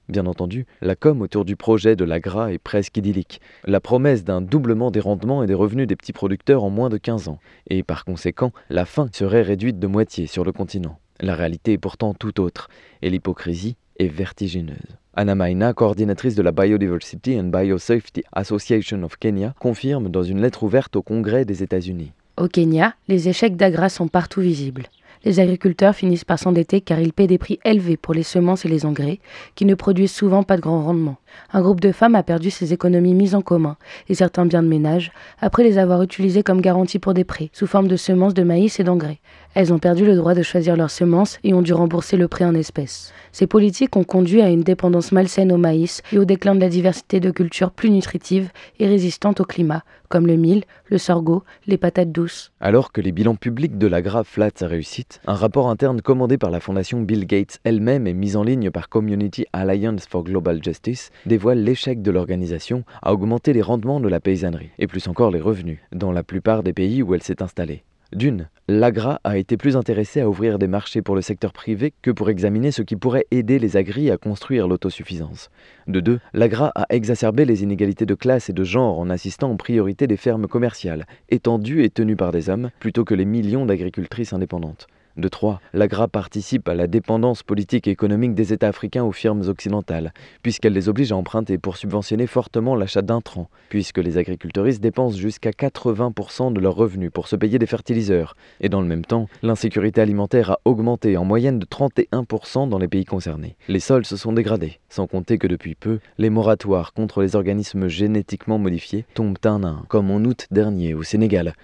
Bien 0.09 0.27
entendu, 0.27 0.67
la 0.83 0.97
com 0.97 1.23
autour 1.23 1.45
du 1.45 1.57
projet 1.57 1.97
de 1.97 2.05
l'AGRA 2.05 2.53
est 2.53 2.59
presque 2.59 2.97
idyllique. 2.97 3.41
La 3.65 3.81
promesse 3.81 4.25
d'un 4.25 4.43
doublement 4.43 4.91
des 4.91 5.01
rendements 5.01 5.43
et 5.43 5.47
des 5.47 5.55
revenus 5.55 5.87
des 5.87 5.97
petits 5.97 6.13
producteurs 6.13 6.63
en 6.63 6.69
moins 6.69 6.91
de 6.91 6.99
15 6.99 7.29
ans. 7.29 7.39
Et 7.71 7.83
par 7.83 8.05
conséquent, 8.05 8.53
la 8.69 8.85
faim 8.85 9.09
serait 9.13 9.43
réduite 9.43 9.79
de 9.79 9.87
moitié 9.87 10.27
sur 10.27 10.45
le 10.45 10.53
continent. 10.53 10.99
La 11.21 11.35
réalité 11.35 11.73
est 11.73 11.79
pourtant 11.79 12.13
tout 12.13 12.41
autre, 12.41 12.69
et 13.01 13.09
l'hypocrisie 13.11 13.77
est 13.99 14.09
vertigineuse. 14.09 14.99
Anna 15.15 15.37
Maina, 15.37 15.73
coordinatrice 15.73 16.35
de 16.35 16.43
la 16.43 16.51
Biodiversity 16.51 17.39
and 17.39 17.45
Biosafety 17.45 18.25
Association 18.33 19.05
of 19.05 19.17
Kenya, 19.17 19.55
confirme 19.61 20.09
dans 20.09 20.25
une 20.25 20.41
lettre 20.41 20.65
ouverte 20.65 20.97
au 20.97 21.03
Congrès 21.03 21.45
des 21.45 21.63
États-Unis. 21.63 22.13
Au 22.37 22.49
Kenya, 22.49 22.95
les 23.07 23.29
échecs 23.29 23.57
d'AGRA 23.57 23.89
sont 23.89 24.09
partout 24.09 24.41
visibles 24.41 24.89
les 25.25 25.41
agriculteurs 25.41 25.95
finissent 25.95 26.25
par 26.25 26.39
s'endetter 26.39 26.81
car 26.81 27.01
ils 27.01 27.13
paient 27.13 27.27
des 27.27 27.39
prix 27.39 27.59
élevés 27.65 27.97
pour 27.97 28.15
les 28.15 28.23
semences 28.23 28.65
et 28.65 28.69
les 28.69 28.85
engrais, 28.85 29.21
qui 29.55 29.65
ne 29.65 29.75
produisent 29.75 30.13
souvent 30.13 30.43
pas 30.43 30.57
de 30.57 30.63
grand 30.63 30.83
rendement. 30.83 31.17
Un 31.53 31.63
groupe 31.63 31.81
de 31.81 31.93
femmes 31.93 32.15
a 32.15 32.23
perdu 32.23 32.51
ses 32.51 32.73
économies 32.73 33.15
mises 33.15 33.35
en 33.35 33.43
commun 33.43 33.77
et 34.09 34.15
certains 34.15 34.47
biens 34.47 34.63
de 34.63 34.69
ménage 34.69 35.13
après 35.41 35.65
les 35.65 35.79
avoir 35.79 36.03
utilisés 36.03 36.43
comme 36.43 36.61
garantie 36.61 36.99
pour 36.99 37.15
des 37.15 37.25
prêts, 37.25 37.51
sous 37.53 37.67
forme 37.67 37.89
de 37.89 37.97
semences 37.97 38.35
de 38.35 38.43
maïs 38.43 38.79
et 38.79 38.85
d'engrais. 38.85 39.19
Elles 39.55 39.73
ont 39.73 39.79
perdu 39.79 40.05
le 40.05 40.17
droit 40.17 40.35
de 40.35 40.43
choisir 40.43 40.77
leurs 40.77 40.91
semences 40.91 41.39
et 41.45 41.55
ont 41.55 41.63
dû 41.63 41.73
rembourser 41.73 42.17
le 42.17 42.27
prêt 42.27 42.45
en 42.45 42.55
espèces. 42.55 43.13
Ces 43.31 43.47
politiques 43.47 43.97
ont 43.97 44.03
conduit 44.03 44.43
à 44.43 44.51
une 44.51 44.63
dépendance 44.63 45.13
malsaine 45.13 45.53
au 45.53 45.57
maïs 45.57 46.03
et 46.13 46.19
au 46.19 46.25
déclin 46.25 46.57
de 46.57 46.61
la 46.61 46.69
diversité 46.69 47.21
de 47.21 47.31
cultures 47.31 47.71
plus 47.71 47.91
nutritives 47.91 48.51
et 48.81 48.89
résistantes 48.89 49.41
au 49.41 49.45
climat, 49.45 49.85
comme 50.09 50.27
le 50.27 50.35
mil, 50.35 50.65
le 50.87 50.99
sorgho, 50.99 51.45
les 51.69 51.79
patates 51.79 52.11
douces. 52.11 52.53
Alors 52.61 52.91
que 52.91 53.01
les 53.01 53.13
bilans 53.13 53.37
publics 53.37 53.79
de 53.79 53.87
la 53.87 54.03
Grave 54.03 54.27
flattent 54.27 54.59
sa 54.59 54.67
réussite, 54.67 55.21
un 55.27 55.35
rapport 55.35 55.71
interne 55.71 56.03
commandé 56.03 56.37
par 56.37 56.51
la 56.51 56.61
fondation 56.61 57.01
Bill 57.01 57.25
Gates 57.25 57.61
elle-même 57.63 58.09
et 58.09 58.15
mis 58.15 58.35
en 58.35 58.43
ligne 58.43 58.73
par 58.73 58.89
Community 58.89 59.47
Alliance 59.53 60.07
for 60.09 60.25
Global 60.25 60.63
Justice 60.65 61.11
dévoile 61.27 61.63
l'échec 61.63 62.03
de 62.03 62.11
l'organisation 62.11 62.83
à 63.03 63.13
augmenter 63.13 63.53
les 63.53 63.63
rendements 63.63 64.01
de 64.01 64.09
la 64.09 64.19
paysannerie, 64.19 64.71
et 64.81 64.89
plus 64.89 65.07
encore 65.07 65.31
les 65.31 65.41
revenus, 65.41 65.79
dans 65.93 66.11
la 66.11 66.25
plupart 66.25 66.65
des 66.65 66.73
pays 66.73 67.03
où 67.03 67.15
elle 67.15 67.23
s'est 67.23 67.43
installée. 67.43 67.85
D'une, 68.15 68.49
l'AGRA 68.69 69.21
a 69.25 69.39
été 69.39 69.57
plus 69.57 69.77
intéressée 69.77 70.21
à 70.21 70.29
ouvrir 70.29 70.61
des 70.61 70.69
marchés 70.69 71.03
pour 71.03 71.17
le 71.17 71.21
secteur 71.21 71.53
privé 71.53 71.93
que 72.01 72.13
pour 72.13 72.31
examiner 72.31 72.71
ce 72.71 72.83
qui 72.83 72.95
pourrait 72.95 73.27
aider 73.33 73.59
les 73.59 73.77
agris 73.77 74.09
à 74.09 74.17
construire 74.17 74.69
l'autosuffisance. 74.69 75.51
De 75.89 75.99
deux, 75.99 76.21
l'AGRA 76.33 76.71
a 76.77 76.87
exacerbé 76.91 77.45
les 77.45 77.65
inégalités 77.65 78.07
de 78.07 78.15
classe 78.15 78.49
et 78.49 78.53
de 78.53 78.63
genre 78.63 79.01
en 79.01 79.11
insistant 79.11 79.51
en 79.51 79.57
priorité 79.57 80.07
des 80.07 80.17
fermes 80.17 80.47
commerciales, 80.47 81.07
étendues 81.29 81.83
et 81.83 81.91
tenues 81.91 82.15
par 82.15 82.31
des 82.31 82.51
hommes, 82.51 82.71
plutôt 82.79 83.05
que 83.05 83.15
les 83.15 83.25
millions 83.25 83.67
d'agricultrices 83.67 84.33
indépendantes. 84.33 84.87
De 85.17 85.29
trois, 85.29 85.61
l'AGRA 85.73 86.09
participe 86.09 86.69
à 86.69 86.75
la 86.75 86.89
dépendance 86.89 87.45
politique 87.45 87.87
et 87.87 87.93
économique 87.93 88.35
des 88.35 88.53
États 88.53 88.69
africains 88.69 89.05
aux 89.05 89.13
firmes 89.13 89.43
occidentales, 89.49 90.13
puisqu'elle 90.43 90.73
les 90.73 90.89
oblige 90.89 91.13
à 91.13 91.17
emprunter 91.17 91.57
pour 91.57 91.77
subventionner 91.77 92.27
fortement 92.27 92.75
l'achat 92.75 93.03
d'intrants, 93.03 93.49
puisque 93.69 93.99
les 93.99 94.19
agriculteuristes 94.19 94.83
dépensent 94.83 95.17
jusqu'à 95.17 95.51
80% 95.51 96.53
de 96.53 96.61
leurs 96.61 96.75
revenus 96.75 97.13
pour 97.13 97.29
se 97.29 97.37
payer 97.37 97.61
des 97.61 97.67
fertiliseurs. 97.67 98.37
Et 98.61 98.69
dans 98.69 98.81
le 98.81 98.89
même 98.89 99.05
temps, 99.05 99.29
l'insécurité 99.43 100.01
alimentaire 100.01 100.51
a 100.51 100.61
augmenté 100.65 101.17
en 101.17 101.25
moyenne 101.25 101.61
de 101.61 101.67
31% 101.67 102.69
dans 102.69 102.79
les 102.79 102.89
pays 102.89 103.05
concernés. 103.05 103.57
Les 103.69 103.81
sols 103.81 104.07
se 104.07 104.17
sont 104.17 104.33
dégradés, 104.33 104.81
sans 104.89 105.07
compter 105.07 105.39
que 105.39 105.47
depuis 105.47 105.77
peu, 105.77 106.01
les 106.19 106.31
moratoires 106.31 106.93
contre 106.93 107.23
les 107.23 107.37
organismes 107.37 107.87
génétiquement 107.87 108.59
modifiés 108.59 109.05
tombent 109.15 109.39
un 109.45 109.63
à 109.63 109.69
un, 109.69 109.85
comme 109.87 110.11
en 110.11 110.19
août 110.19 110.49
dernier 110.51 110.95
au 110.95 111.05
Sénégal, 111.05 111.55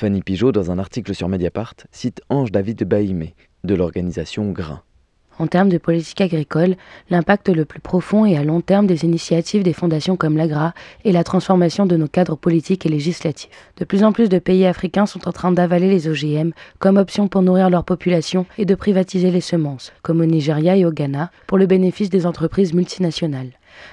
Fanny 0.00 0.22
Pigeot, 0.22 0.50
dans 0.50 0.70
un 0.70 0.78
article 0.78 1.14
sur 1.14 1.28
Mediapart, 1.28 1.74
cite 1.92 2.22
Ange 2.30 2.50
David 2.50 2.84
Baïmé, 2.84 3.34
de 3.64 3.74
l'organisation 3.74 4.50
Grain. 4.50 4.80
En 5.38 5.46
termes 5.46 5.68
de 5.68 5.76
politique 5.76 6.22
agricole, 6.22 6.76
l'impact 7.10 7.50
le 7.50 7.66
plus 7.66 7.80
profond 7.80 8.24
et 8.24 8.38
à 8.38 8.42
long 8.42 8.62
terme 8.62 8.86
des 8.86 9.04
initiatives 9.04 9.62
des 9.62 9.74
fondations 9.74 10.16
comme 10.16 10.38
l'AGRA 10.38 10.72
est 11.04 11.12
la 11.12 11.22
transformation 11.22 11.84
de 11.84 11.98
nos 11.98 12.08
cadres 12.08 12.36
politiques 12.36 12.86
et 12.86 12.88
législatifs. 12.88 13.50
De 13.76 13.84
plus 13.84 14.02
en 14.02 14.12
plus 14.12 14.30
de 14.30 14.38
pays 14.38 14.64
africains 14.64 15.04
sont 15.04 15.28
en 15.28 15.32
train 15.32 15.52
d'avaler 15.52 15.90
les 15.90 16.08
OGM 16.08 16.52
comme 16.78 16.96
option 16.96 17.28
pour 17.28 17.42
nourrir 17.42 17.68
leur 17.68 17.84
population 17.84 18.46
et 18.56 18.64
de 18.64 18.74
privatiser 18.74 19.30
les 19.30 19.42
semences, 19.42 19.92
comme 20.00 20.22
au 20.22 20.26
Nigeria 20.26 20.78
et 20.78 20.86
au 20.86 20.92
Ghana, 20.92 21.30
pour 21.46 21.58
le 21.58 21.66
bénéfice 21.66 22.08
des 22.08 22.24
entreprises 22.24 22.72
multinationales. 22.72 23.50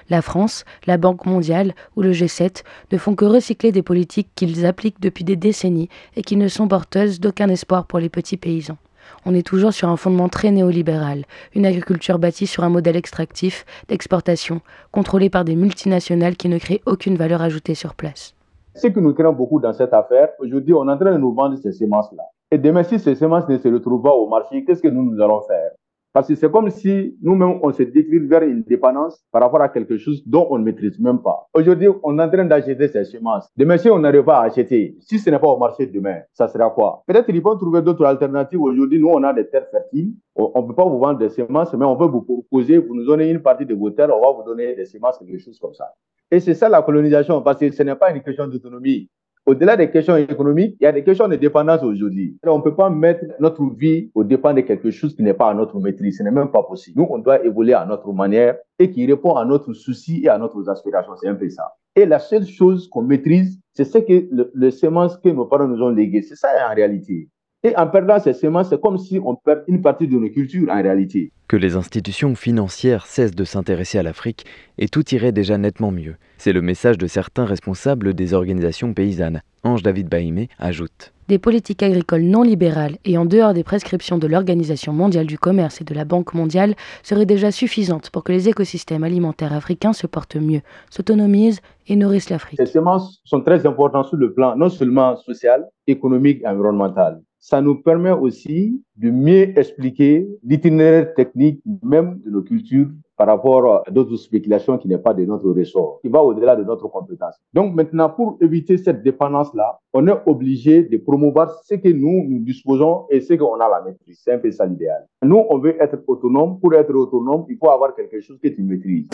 La 0.10 0.22
France, 0.22 0.66
la 0.86 0.98
Banque 0.98 1.26
mondiale 1.26 1.74
ou 1.96 2.02
le 2.02 2.12
G7 2.12 2.64
ne 2.92 2.98
font 2.98 3.16
que 3.16 3.26
recycler 3.26 3.72
des 3.72 3.84
politiques 3.84 4.30
qu'ils 4.36 4.66
appliquent 4.66 5.02
depuis 5.02 5.24
des 5.24 5.36
décennies 5.36 5.90
et 6.16 6.22
qui 6.22 6.38
ne 6.38 6.48
sont 6.48 6.68
porteuses 6.68 7.20
d'aucun 7.20 7.50
espoir 7.50 7.86
pour 7.86 8.00
les 8.00 8.10
petits 8.10 8.38
paysans. 8.38 8.78
On 9.26 9.34
est 9.34 9.46
toujours 9.46 9.74
sur 9.74 9.90
un 9.90 9.98
fondement 9.98 10.30
très 10.30 10.52
néolibéral, 10.52 11.26
une 11.56 11.66
agriculture 11.66 12.20
bâtie 12.20 12.48
sur 12.48 12.64
un 12.64 12.70
modèle 12.70 12.96
extractif, 12.96 13.66
d'exportation, 13.88 14.62
contrôlé 14.92 15.30
par 15.30 15.46
des 15.46 15.56
multinationales 15.56 16.36
qui 16.36 16.50
ne 16.50 16.58
créent 16.58 16.82
aucune 16.86 17.16
valeur 17.16 17.42
ajoutée 17.42 17.76
sur 17.76 17.96
place. 17.96 18.34
Ce 18.76 18.88
qui 18.88 19.00
nous 19.00 19.14
craint 19.14 19.32
beaucoup 19.32 19.60
dans 19.60 19.74
cette 19.74 19.94
affaire, 19.94 20.30
aujourd'hui, 20.40 20.74
on 20.74 20.88
est 20.88 20.92
en 20.92 20.98
train 20.98 21.14
de 21.14 21.18
nous 21.18 21.34
vendre 21.34 21.58
ces 21.58 21.72
semences-là. 21.72 22.24
Et 22.52 22.58
demain, 22.58 22.84
si 22.84 23.00
ces 23.00 23.16
semences 23.16 23.48
ne 23.50 23.58
se 23.58 23.68
retrouvent 23.68 24.04
pas 24.04 24.14
au 24.14 24.28
marché, 24.30 24.64
qu'est-ce 24.64 24.82
que 24.82 24.88
nous, 24.88 25.04
nous 25.04 25.22
allons 25.22 25.42
faire? 25.42 25.72
Parce 26.18 26.30
que 26.30 26.34
c'est 26.34 26.50
comme 26.50 26.72
si 26.72 27.16
nous-mêmes, 27.22 27.60
on 27.62 27.72
se 27.72 27.84
décline 27.84 28.28
vers 28.28 28.42
une 28.42 28.64
dépendance 28.64 29.24
par 29.32 29.44
rapport 29.44 29.62
à 29.62 29.70
quelque 29.70 30.00
chose 30.00 30.24
dont 30.26 30.48
on 30.50 30.58
ne 30.58 30.64
maîtrise 30.64 31.00
même 31.00 31.22
pas. 31.22 31.48
Aujourd'hui, 31.54 31.90
on 32.02 32.18
est 32.18 32.24
en 32.24 32.28
train 32.28 32.44
d'acheter 32.44 32.88
ces 32.88 33.04
semences. 33.04 33.48
Demain, 33.56 33.78
si 33.78 33.88
on 33.88 34.00
n'arrive 34.00 34.24
pas 34.24 34.40
à 34.40 34.46
acheter, 34.46 34.98
si 35.00 35.20
ce 35.20 35.30
n'est 35.30 35.38
pas 35.38 35.48
au 35.48 35.60
marché 35.60 35.86
demain, 35.86 36.22
ça 36.34 36.48
sera 36.48 36.72
quoi? 36.72 37.04
Peut-être 37.06 37.28
qu'ils 37.28 37.40
vont 37.40 37.56
trouver 37.56 37.84
d'autres 37.84 38.04
alternatives. 38.04 38.60
Aujourd'hui, 38.60 39.00
nous, 39.00 39.10
on 39.10 39.22
a 39.22 39.32
des 39.32 39.48
terres 39.48 39.68
fertiles. 39.70 40.16
On 40.34 40.60
ne 40.64 40.68
peut 40.68 40.74
pas 40.74 40.86
vous 40.86 40.98
vendre 40.98 41.20
des 41.20 41.30
semences, 41.30 41.72
mais 41.76 41.86
on 41.86 41.96
peut 41.96 42.06
vous 42.06 42.24
proposer, 42.24 42.80
vous 42.80 42.96
nous 42.96 43.06
donnez 43.06 43.30
une 43.30 43.44
partie 43.44 43.68
de 43.68 43.76
vos 43.76 43.92
terres, 43.92 44.10
on 44.12 44.20
va 44.20 44.32
vous 44.32 44.44
donner 44.44 44.74
des 44.74 44.86
semences, 44.86 45.20
quelque 45.20 45.38
chose 45.38 45.60
comme 45.60 45.76
ça. 45.76 45.86
Et 46.32 46.40
c'est 46.40 46.56
ça 46.56 46.68
la 46.68 46.82
colonisation, 46.82 47.44
parce 47.44 47.60
que 47.60 47.70
ce 47.70 47.84
n'est 47.84 47.94
pas 47.94 48.12
une 48.12 48.24
question 48.24 48.48
d'autonomie. 48.48 49.08
Au-delà 49.48 49.78
des 49.78 49.90
questions 49.90 50.18
économiques, 50.18 50.76
il 50.82 50.84
y 50.84 50.88
a 50.88 50.92
des 50.92 51.06
questions 51.06 51.26
de 51.30 51.38
dépendance 51.38 51.82
aujourd'hui. 51.82 52.38
On 52.46 52.58
ne 52.58 52.62
peut 52.64 52.76
pas 52.76 52.90
mettre 52.90 53.24
notre 53.40 53.64
vie 53.74 54.12
au 54.14 54.26
dépend 54.26 54.54
de 54.54 54.60
quelque 54.60 54.92
chose 54.92 55.16
qui 55.16 55.24
n'est 55.24 55.34
pas 55.34 55.50
à 55.50 55.54
notre 55.54 55.80
maîtrise. 55.80 56.18
Ce 56.18 56.24
n'est 56.24 56.32
même 56.32 56.52
pas 56.52 56.64
possible. 56.64 57.00
Nous, 57.00 57.08
on 57.10 57.18
doit 57.18 57.42
évoluer 57.46 57.74
à 57.74 57.86
notre 57.86 58.12
manière 58.12 58.58
et 58.78 58.92
qui 58.92 59.06
répond 59.08 59.36
à 59.36 59.46
notre 59.46 59.72
souci 59.72 60.20
et 60.22 60.28
à 60.28 60.38
notre 60.38 60.70
aspirations. 60.70 61.14
C'est 61.16 61.30
un 61.30 61.36
peu 61.36 61.48
ça. 61.50 61.76
Et 61.96 62.06
la 62.06 62.20
seule 62.20 62.46
chose 62.46 62.90
qu'on 62.90 63.04
maîtrise, 63.04 63.58
c'est 63.72 63.86
ce 63.86 64.00
que 64.00 64.28
le, 64.30 64.52
le 64.54 64.70
que 64.70 65.30
nos 65.30 65.46
parents 65.46 65.70
nous 65.70 65.82
ont 65.82 65.92
légué. 65.92 66.22
C'est 66.24 66.36
ça 66.36 66.50
en 66.70 66.76
réalité. 66.76 67.30
Et 67.64 67.76
en 67.76 67.88
perdant 67.88 68.20
ces 68.20 68.34
semences, 68.34 68.70
c'est 68.70 68.80
comme 68.80 69.00
si 69.00 69.20
on 69.24 69.36
perd 69.36 69.64
une 69.68 69.82
partie 69.82 70.08
de 70.08 70.16
nos 70.16 70.30
cultures 70.30 70.70
en 70.70 70.80
réalité. 70.80 71.32
Que 71.48 71.58
les 71.58 71.76
institutions 71.76 72.36
financières 72.36 73.08
cessent 73.08 73.34
de 73.34 73.44
s'intéresser 73.44 73.98
à 73.98 74.04
l'Afrique 74.04 74.46
et 74.78 74.88
tout 74.88 75.04
irait 75.16 75.32
déjà 75.32 75.58
nettement 75.58 75.92
mieux. 75.92 76.18
C'est 76.38 76.54
le 76.54 76.62
message 76.62 77.00
de 77.00 77.08
certains 77.08 77.46
responsables 77.46 78.14
des 78.14 78.36
organisations 78.36 78.94
paysannes. 78.94 79.42
Ange 79.64 79.82
David 79.82 80.08
Baïmé 80.08 80.50
ajoute. 80.60 81.14
Des 81.30 81.40
politiques 81.40 81.82
agricoles 81.82 82.22
non 82.22 82.44
libérales 82.44 82.98
et 83.06 83.18
en 83.18 83.26
dehors 83.26 83.56
des 83.56 83.64
prescriptions 83.64 84.20
de 84.20 84.28
l'Organisation 84.28 84.94
mondiale 84.94 85.26
du 85.26 85.40
commerce 85.40 85.82
et 85.82 85.84
de 85.84 85.96
la 85.96 86.06
Banque 86.06 86.36
mondiale 86.36 86.76
seraient 87.02 87.26
déjà 87.26 87.52
suffisantes 87.52 88.12
pour 88.12 88.24
que 88.24 88.32
les 88.32 88.50
écosystèmes 88.50 89.04
alimentaires 89.04 89.52
africains 89.52 89.94
se 89.94 90.06
portent 90.06 90.38
mieux, 90.38 90.62
s'autonomisent 90.92 91.62
et 91.88 91.96
nourrissent 91.96 92.30
l'Afrique. 92.30 92.60
Ces 92.60 92.72
semences 92.72 93.20
sont 93.26 93.42
très 93.42 93.66
importantes 93.66 94.06
sur 94.06 94.18
le 94.18 94.32
plan 94.32 94.56
non 94.56 94.70
seulement 94.70 95.18
social, 95.18 95.66
économique 95.88 96.42
et 96.44 96.48
environnemental 96.48 97.20
ça 97.50 97.62
nous 97.62 97.76
permet 97.76 98.12
aussi 98.12 98.84
de 98.98 99.10
mieux 99.10 99.58
expliquer 99.58 100.28
l'itinéraire 100.44 101.14
technique 101.14 101.62
même 101.82 102.20
de 102.26 102.30
nos 102.30 102.42
cultures 102.42 102.90
par 103.16 103.28
rapport 103.28 103.86
à 103.88 103.90
d'autres 103.90 104.18
spéculations 104.18 104.78
qui 104.78 104.90
n'est 104.90 104.98
pas 104.98 105.14
de 105.14 105.24
notre 105.24 105.50
ressort, 105.50 106.00
qui 106.02 106.10
va 106.10 106.22
au-delà 106.22 106.58
de 106.58 106.66
notre 106.66 106.90
compétence. 106.90 107.36
Donc 107.54 107.74
maintenant, 107.74 108.10
pour 108.10 108.38
éviter 108.42 108.78
cette 108.78 109.02
dépendance-là, 109.02 109.80
on 109.94 110.06
est 110.08 110.20
obligé 110.26 110.84
de 110.84 110.98
promouvoir 110.98 111.50
ce 111.64 111.76
que 111.76 111.88
nous, 111.88 112.28
nous 112.28 112.44
disposons 112.44 113.06
et 113.10 113.22
ce 113.22 113.34
qu'on 113.36 113.56
a 113.56 113.70
la 113.70 113.82
maîtrise. 113.82 114.20
C'est 114.22 114.34
un 114.34 114.40
peu 114.40 114.52
ça 114.52 114.66
l'idéal. 114.66 115.08
Nous, 115.24 115.42
on 115.50 115.58
veut 115.58 115.82
être 115.82 116.00
autonome. 116.06 116.60
Pour 116.60 116.74
être 116.74 116.94
autonome, 116.94 117.46
il 117.48 117.58
faut 117.58 117.70
avoir 117.70 117.96
quelque 117.96 118.20
chose 118.20 118.38
que 118.44 118.50
tu 118.50 118.62
maîtrises. 118.62 119.08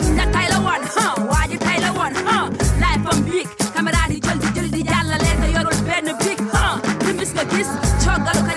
like 7.44 7.58
this. 7.58 8.04
Talk, 8.04 8.24
gotta 8.24 8.53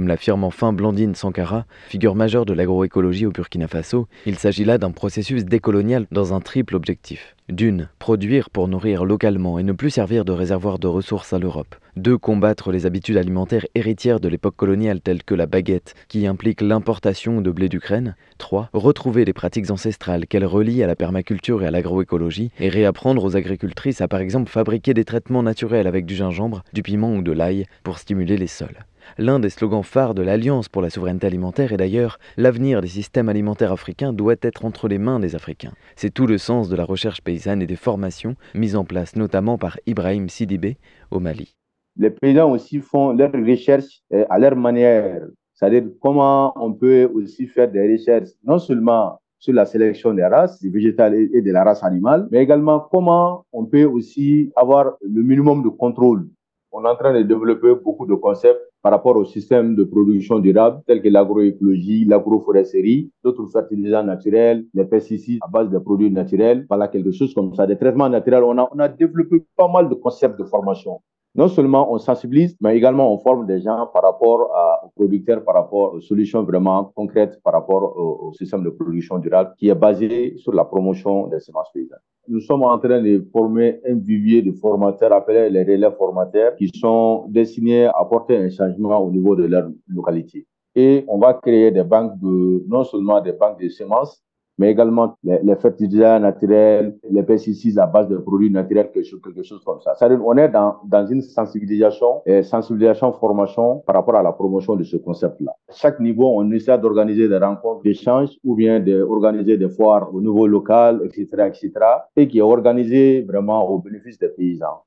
Comme 0.00 0.08
l'affirme 0.08 0.44
enfin 0.44 0.72
Blandine 0.72 1.14
Sankara, 1.14 1.66
figure 1.88 2.14
majeure 2.14 2.46
de 2.46 2.54
l'agroécologie 2.54 3.26
au 3.26 3.32
Burkina 3.32 3.68
Faso, 3.68 4.08
il 4.24 4.38
s'agit 4.38 4.64
là 4.64 4.78
d'un 4.78 4.92
processus 4.92 5.44
décolonial 5.44 6.06
dans 6.10 6.32
un 6.32 6.40
triple 6.40 6.74
objectif. 6.74 7.36
D'une, 7.50 7.90
produire 7.98 8.48
pour 8.48 8.66
nourrir 8.66 9.04
localement 9.04 9.58
et 9.58 9.62
ne 9.62 9.72
plus 9.72 9.90
servir 9.90 10.24
de 10.24 10.32
réservoir 10.32 10.78
de 10.78 10.86
ressources 10.86 11.34
à 11.34 11.38
l'Europe. 11.38 11.76
Deux, 11.96 12.16
combattre 12.16 12.72
les 12.72 12.86
habitudes 12.86 13.18
alimentaires 13.18 13.66
héritières 13.74 14.20
de 14.20 14.28
l'époque 14.28 14.56
coloniale 14.56 15.02
telles 15.02 15.22
que 15.22 15.34
la 15.34 15.44
baguette, 15.44 15.92
qui 16.08 16.26
implique 16.26 16.62
l'importation 16.62 17.42
de 17.42 17.50
blé 17.50 17.68
d'Ukraine. 17.68 18.16
Trois, 18.38 18.70
retrouver 18.72 19.26
les 19.26 19.34
pratiques 19.34 19.70
ancestrales 19.70 20.26
qu'elle 20.26 20.46
relie 20.46 20.82
à 20.82 20.86
la 20.86 20.96
permaculture 20.96 21.62
et 21.62 21.66
à 21.66 21.70
l'agroécologie 21.70 22.52
et 22.58 22.70
réapprendre 22.70 23.22
aux 23.22 23.36
agricultrices 23.36 24.00
à 24.00 24.08
par 24.08 24.20
exemple 24.20 24.50
fabriquer 24.50 24.94
des 24.94 25.04
traitements 25.04 25.42
naturels 25.42 25.86
avec 25.86 26.06
du 26.06 26.14
gingembre, 26.14 26.62
du 26.72 26.82
piment 26.82 27.14
ou 27.14 27.20
de 27.20 27.32
l'ail 27.32 27.66
pour 27.82 27.98
stimuler 27.98 28.38
les 28.38 28.46
sols. 28.46 28.86
L'un 29.18 29.40
des 29.40 29.50
slogans 29.50 29.82
phares 29.82 30.14
de 30.14 30.22
l'Alliance 30.22 30.68
pour 30.68 30.82
la 30.82 30.90
souveraineté 30.90 31.26
alimentaire 31.26 31.72
est 31.72 31.76
d'ailleurs 31.76 32.18
L'avenir 32.36 32.80
des 32.80 32.88
systèmes 32.88 33.28
alimentaires 33.28 33.72
africains 33.72 34.12
doit 34.12 34.36
être 34.42 34.64
entre 34.64 34.88
les 34.88 34.98
mains 34.98 35.20
des 35.20 35.34
Africains. 35.34 35.72
C'est 35.96 36.12
tout 36.12 36.26
le 36.26 36.38
sens 36.38 36.68
de 36.68 36.76
la 36.76 36.84
recherche 36.84 37.20
paysanne 37.20 37.62
et 37.62 37.66
des 37.66 37.76
formations 37.76 38.34
mises 38.54 38.76
en 38.76 38.84
place 38.84 39.16
notamment 39.16 39.58
par 39.58 39.78
Ibrahim 39.86 40.28
Sidibé 40.28 40.76
au 41.10 41.20
Mali. 41.20 41.56
Les 41.96 42.10
paysans 42.10 42.50
aussi 42.50 42.78
font 42.78 43.12
leurs 43.12 43.32
recherches 43.32 44.02
euh, 44.12 44.24
à 44.30 44.38
leur 44.38 44.56
manière, 44.56 45.20
c'est-à-dire 45.54 45.84
comment 46.00 46.52
on 46.56 46.72
peut 46.72 47.10
aussi 47.12 47.46
faire 47.46 47.70
des 47.70 47.92
recherches 47.92 48.30
non 48.44 48.58
seulement 48.58 49.18
sur 49.38 49.54
la 49.54 49.64
sélection 49.64 50.14
des 50.14 50.24
races, 50.24 50.60
des 50.60 50.68
végétales 50.68 51.14
et 51.14 51.42
de 51.42 51.50
la 51.50 51.64
race 51.64 51.82
animale, 51.82 52.28
mais 52.30 52.42
également 52.42 52.80
comment 52.92 53.46
on 53.52 53.64
peut 53.64 53.84
aussi 53.84 54.52
avoir 54.54 54.96
le 55.00 55.22
minimum 55.22 55.62
de 55.62 55.68
contrôle 55.70 56.28
on 56.72 56.84
est 56.84 56.88
en 56.88 56.96
train 56.96 57.12
de 57.12 57.22
développer 57.22 57.74
beaucoup 57.74 58.06
de 58.06 58.14
concepts 58.14 58.60
par 58.82 58.92
rapport 58.92 59.16
au 59.16 59.24
système 59.24 59.74
de 59.74 59.84
production 59.84 60.38
durable, 60.38 60.82
tels 60.86 61.02
que 61.02 61.08
l'agroécologie, 61.08 62.04
l'agroforesterie, 62.04 63.10
d'autres 63.22 63.46
fertilisants 63.48 64.04
naturels, 64.04 64.64
les 64.74 64.84
pesticides 64.84 65.38
à 65.42 65.48
base 65.48 65.70
de 65.70 65.78
produits 65.78 66.10
naturels, 66.10 66.66
voilà 66.68 66.88
quelque 66.88 67.12
chose 67.12 67.34
comme 67.34 67.54
ça, 67.54 67.66
des 67.66 67.76
traitements 67.76 68.08
naturels. 68.08 68.44
On 68.44 68.56
a, 68.58 68.68
on 68.72 68.78
a 68.78 68.88
développé 68.88 69.44
pas 69.56 69.68
mal 69.68 69.88
de 69.88 69.94
concepts 69.94 70.38
de 70.38 70.44
formation 70.44 71.00
non 71.34 71.48
seulement 71.48 71.92
on 71.92 71.98
sensibilise, 71.98 72.56
mais 72.60 72.76
également 72.76 73.12
on 73.12 73.18
forme 73.18 73.46
des 73.46 73.60
gens 73.60 73.86
par 73.92 74.02
rapport 74.02 74.50
aux 74.84 74.88
producteurs, 74.96 75.44
par 75.44 75.54
rapport 75.54 75.94
aux 75.94 76.00
solutions 76.00 76.42
vraiment 76.42 76.92
concrètes 76.94 77.40
par 77.42 77.52
rapport 77.52 77.96
au, 77.96 78.32
système 78.32 78.62
de 78.62 78.70
production 78.70 79.18
durable 79.18 79.54
qui 79.58 79.68
est 79.68 79.74
basé 79.74 80.36
sur 80.38 80.52
la 80.52 80.64
promotion 80.64 81.26
des 81.28 81.40
semences 81.40 81.70
paysannes. 81.72 81.98
Nous 82.28 82.40
sommes 82.40 82.62
en 82.62 82.78
train 82.78 83.00
de 83.02 83.26
former 83.32 83.80
un 83.88 83.94
vivier 83.94 84.42
de 84.42 84.52
formateurs 84.52 85.12
appelés 85.12 85.50
les 85.50 85.62
relais 85.62 85.90
formateurs 85.96 86.54
qui 86.56 86.68
sont 86.68 87.26
destinés 87.28 87.86
à 87.86 87.92
apporter 87.98 88.36
un 88.36 88.50
changement 88.50 88.98
au 88.98 89.10
niveau 89.10 89.34
de 89.34 89.44
leur 89.44 89.68
localité. 89.88 90.46
Et 90.74 91.04
on 91.08 91.18
va 91.18 91.34
créer 91.34 91.70
des 91.70 91.82
banques 91.82 92.18
de, 92.20 92.64
non 92.68 92.84
seulement 92.84 93.20
des 93.20 93.32
banques 93.32 93.60
de 93.60 93.68
semences, 93.68 94.22
mais 94.60 94.72
également 94.72 95.16
les, 95.24 95.56
fertilisants 95.56 96.20
naturels, 96.20 96.94
les 97.10 97.22
pesticides 97.22 97.78
à 97.78 97.86
base 97.86 98.08
de 98.08 98.18
produits 98.18 98.50
naturels, 98.50 98.90
quelque 98.92 99.06
chose, 99.06 99.20
quelque 99.24 99.42
chose 99.42 99.62
comme 99.64 99.80
ça. 99.80 99.94
C'est-à-dire 99.94 100.20
on 100.22 100.36
est 100.36 100.50
dans, 100.50 100.76
dans 100.84 101.06
une 101.06 101.22
sensibilisation, 101.22 102.20
sensibilisation, 102.42 103.10
formation 103.14 103.78
par 103.86 103.94
rapport 103.94 104.16
à 104.16 104.22
la 104.22 104.32
promotion 104.32 104.76
de 104.76 104.84
ce 104.84 104.98
concept-là. 104.98 105.52
Chaque 105.72 105.98
niveau, 105.98 106.30
on 106.36 106.50
essaie 106.52 106.76
d'organiser 106.78 107.26
des 107.26 107.38
rencontres 107.38 107.82
d'échange 107.82 108.28
ou 108.44 108.54
bien 108.54 108.80
d'organiser 108.80 109.56
des 109.56 109.70
foires 109.70 110.14
au 110.14 110.20
niveau 110.20 110.46
local, 110.46 111.00
etc., 111.06 111.26
etc., 111.46 111.72
et 112.14 112.28
qui 112.28 112.38
est 112.38 112.42
organisé 112.42 113.22
vraiment 113.22 113.66
au 113.66 113.78
bénéfice 113.78 114.18
des 114.18 114.28
paysans. 114.28 114.82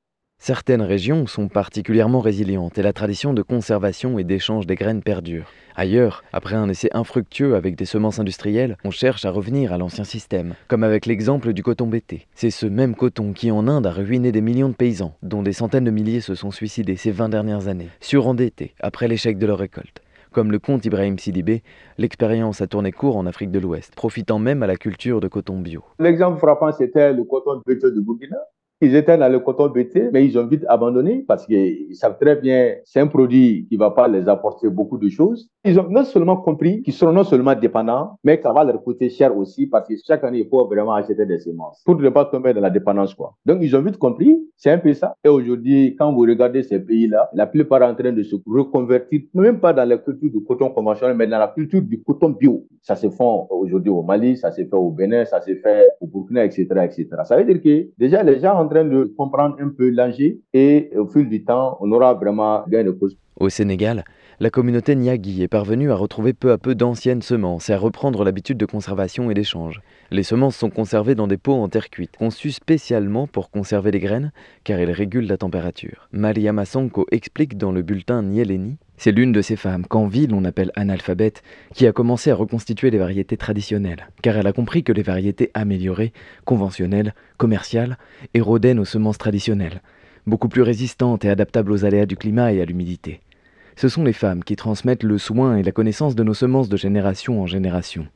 Certaines 0.46 0.82
régions 0.82 1.26
sont 1.26 1.48
particulièrement 1.48 2.20
résilientes 2.20 2.78
et 2.78 2.82
la 2.82 2.92
tradition 2.92 3.34
de 3.34 3.42
conservation 3.42 4.20
et 4.20 4.26
d'échange 4.26 4.68
des 4.68 4.76
graines 4.76 5.02
perdure. 5.02 5.46
Ailleurs, 5.74 6.22
après 6.34 6.56
un 6.56 6.68
essai 6.68 6.90
infructueux 6.92 7.56
avec 7.56 7.78
des 7.78 7.86
semences 7.86 8.20
industrielles, 8.20 8.76
on 8.84 8.92
cherche 8.92 9.24
à 9.24 9.32
revenir 9.32 9.72
à 9.72 9.78
l'ancien 9.78 10.04
système, 10.04 10.56
comme 10.68 10.84
avec 10.84 11.06
l'exemple 11.06 11.54
du 11.54 11.64
coton 11.64 11.88
bêté. 11.88 12.28
C'est 12.36 12.50
ce 12.50 12.66
même 12.66 12.94
coton 12.94 13.32
qui 13.32 13.52
en 13.52 13.70
Inde 13.70 13.88
a 13.88 13.92
ruiné 13.92 14.34
des 14.34 14.42
millions 14.42 14.68
de 14.68 14.76
paysans, 14.76 15.16
dont 15.24 15.44
des 15.44 15.54
centaines 15.54 15.86
de 15.86 15.92
milliers 15.92 16.20
se 16.20 16.36
sont 16.36 16.52
suicidés 16.52 16.98
ces 16.98 17.12
20 17.12 17.30
dernières 17.30 17.70
années, 17.70 17.88
surendettés 18.02 18.74
après 18.82 19.08
l'échec 19.08 19.38
de 19.38 19.48
leur 19.48 19.60
récolte. 19.60 20.02
Comme 20.34 20.52
le 20.52 20.60
compte 20.60 20.86
Ibrahim 20.86 21.18
Sidibé, 21.18 21.64
l'expérience 21.98 22.60
a 22.60 22.68
tourné 22.68 22.92
court 22.92 23.16
en 23.16 23.28
Afrique 23.28 23.52
de 23.52 23.60
l'Ouest, 23.60 23.96
profitant 23.96 24.40
même 24.40 24.62
à 24.62 24.68
la 24.68 24.76
culture 24.76 25.22
de 25.22 25.30
coton 25.30 25.62
bio. 25.62 25.86
L'exemple 26.00 26.38
frappant, 26.40 26.74
c'était 26.74 27.14
le 27.14 27.24
coton 27.24 27.62
bêté 27.66 27.90
de 27.92 28.02
Burkina. 28.02 28.36
Ils 28.84 28.96
étaient 28.96 29.18
dans 29.18 29.32
le 29.32 29.40
coton 29.40 29.70
bêté, 29.70 30.10
mais 30.12 30.26
ils 30.26 30.38
ont 30.38 30.46
vite 30.46 30.66
abandonné 30.68 31.24
parce 31.26 31.46
qu'ils 31.46 31.96
savent 31.96 32.18
très 32.20 32.36
bien 32.36 32.76
c'est 32.84 33.00
un 33.00 33.08
produit 33.08 33.66
qui 33.70 33.78
va 33.78 33.92
pas 33.92 34.10
les 34.10 34.28
apporter 34.28 34.70
beaucoup 34.70 34.98
de 34.98 35.08
choses. 35.08 35.50
Ils 35.64 35.80
ont 35.80 35.88
non 35.90 36.04
seulement 36.04 36.36
compris 36.36 36.82
qu'ils 36.82 36.94
seront 36.94 37.14
non 37.14 37.24
seulement 37.24 37.56
dépendants, 37.56 38.18
mais 38.24 38.38
que 38.38 38.44
ça 38.44 38.52
va 38.52 38.66
leur 38.66 38.84
coûter 38.84 39.10
cher 39.10 39.36
aussi 39.38 39.68
parce 39.68 39.88
que 39.88 39.94
chaque 40.06 40.24
année, 40.26 40.40
il 40.40 40.50
faut 40.50 40.66
vraiment 40.66 40.94
acheter 40.94 41.26
des 41.26 41.40
semences 41.40 41.82
pour 41.86 41.96
ne 41.96 42.10
pas 42.10 42.26
tomber 42.26 42.54
dans 42.54 42.60
la 42.60 42.70
dépendance. 42.70 43.14
Quoi. 43.14 43.34
Donc, 43.46 43.60
ils 43.62 43.74
ont 43.76 43.82
vite 43.82 43.98
compris, 43.98 44.44
c'est 44.58 44.72
un 44.72 44.78
peu 44.78 44.94
ça. 44.94 45.16
Et 45.24 45.30
aujourd'hui, 45.30 45.96
quand 45.98 46.12
vous 46.12 46.22
regardez 46.22 46.64
ces 46.64 46.80
pays-là, 46.80 47.30
la 47.34 47.48
plupart 47.48 47.80
sont 47.80 47.86
en 47.86 47.96
train 47.96 48.12
de 48.12 48.24
se 48.24 48.36
reconvertir, 48.46 49.22
même 49.34 49.60
pas 49.60 49.72
dans 49.72 49.88
la 49.88 49.98
culture 49.98 50.30
du 50.30 50.44
coton 50.44 50.70
conventionnel, 50.70 51.16
mais 51.16 51.28
dans 51.28 51.40
la 51.40 51.48
culture 51.48 51.82
du 51.82 52.02
coton 52.04 52.30
bio. 52.30 52.66
Ça 52.82 52.98
se 52.98 53.10
fait 53.10 53.24
aujourd'hui 53.50 53.90
au 53.90 54.04
Mali, 54.04 54.36
ça 54.36 54.52
se 54.52 54.62
fait 54.62 54.74
au 54.74 54.90
Bénin, 54.90 55.24
ça 55.24 55.40
se 55.40 55.56
fait 55.56 55.88
au 56.02 56.08
Burkina, 56.08 56.44
etc., 56.44 56.68
etc. 56.84 57.08
Ça 57.24 57.38
veut 57.38 57.46
dire 57.46 57.62
que 57.62 57.90
déjà, 57.98 58.22
les 58.24 58.40
gens 58.42 58.54
sont 58.54 58.66
en 58.66 58.68
de 58.74 59.14
comprendre 59.18 59.58
un 59.60 59.70
peu 59.70 59.90
l'enjeu 59.90 60.40
et 60.54 60.90
au 60.96 61.06
fil 61.06 61.30
du 61.30 61.44
temps, 61.44 61.78
on 61.82 61.92
aura 61.92 62.14
vraiment 62.14 62.64
gain 62.68 62.84
de 62.84 62.92
cause. 62.92 63.18
Au 63.40 63.50
Sénégal, 63.50 64.04
la 64.40 64.50
communauté 64.50 64.96
Niagui 64.96 65.42
est 65.44 65.48
parvenue 65.48 65.92
à 65.92 65.96
retrouver 65.96 66.34
peu 66.34 66.52
à 66.52 66.58
peu 66.58 66.76
d'anciennes 66.76 67.22
semences 67.22 67.70
et 67.70 67.74
à 67.74 67.78
reprendre 67.78 68.24
l'habitude 68.24 68.58
de 68.58 68.66
conservation 68.66 69.30
et 69.32 69.34
d'échange. 69.34 69.82
Les 70.12 70.24
semences 70.24 70.56
sont 70.56 70.70
conservées 70.70 71.16
dans 71.16 71.28
des 71.28 71.38
pots 71.38 71.54
en 71.54 71.70
terre 71.70 71.90
cuite, 71.90 72.18
conçus 72.18 72.52
spécialement 72.52 73.28
pour 73.28 73.52
conserver 73.52 73.92
les 73.92 74.00
graines, 74.00 74.32
car 74.64 74.80
elles 74.80 74.92
régulent 74.92 75.28
la 75.28 75.38
température. 75.38 76.10
Mariama 76.12 76.66
Sanko 76.66 77.06
explique 77.12 77.58
dans 77.58 77.72
le 77.72 77.82
bulletin 77.82 78.22
Nieleni 78.22 78.78
c'est 79.04 79.12
l'une 79.12 79.34
de 79.34 79.42
ces 79.42 79.58
femmes 79.58 79.86
qu'en 79.86 80.08
ville 80.08 80.34
on 80.34 80.46
appelle 80.46 80.72
analphabète 80.76 81.44
qui 81.74 81.86
a 81.86 81.92
commencé 81.92 82.32
à 82.32 82.36
reconstituer 82.36 82.90
les 82.90 82.98
variétés 82.98 83.36
traditionnelles, 83.36 84.08
car 84.22 84.38
elle 84.38 84.48
a 84.48 84.54
compris 84.54 84.86
que 84.86 84.94
les 84.94 85.04
variétés 85.04 85.52
améliorées, 85.54 86.14
conventionnelles, 86.46 87.14
commerciales, 87.36 87.98
érodaient 88.34 88.74
nos 88.74 88.86
semences 88.86 89.18
traditionnelles, 89.18 89.82
beaucoup 90.26 90.48
plus 90.48 90.62
résistantes 90.62 91.26
et 91.26 91.30
adaptables 91.30 91.74
aux 91.74 91.84
aléas 91.84 92.06
du 92.06 92.16
climat 92.16 92.54
et 92.54 92.62
à 92.62 92.66
l'humidité. 92.66 93.20
Ce 93.76 93.90
sont 93.90 94.06
les 94.06 94.14
femmes 94.14 94.42
qui 94.42 94.56
transmettent 94.56 95.04
le 95.04 95.18
soin 95.18 95.58
et 95.58 95.64
la 95.64 95.74
connaissance 95.74 96.16
de 96.16 96.24
nos 96.24 96.34
semences 96.34 96.70
de 96.70 96.78
génération 96.78 97.42
en 97.42 97.46
génération. 97.46 98.08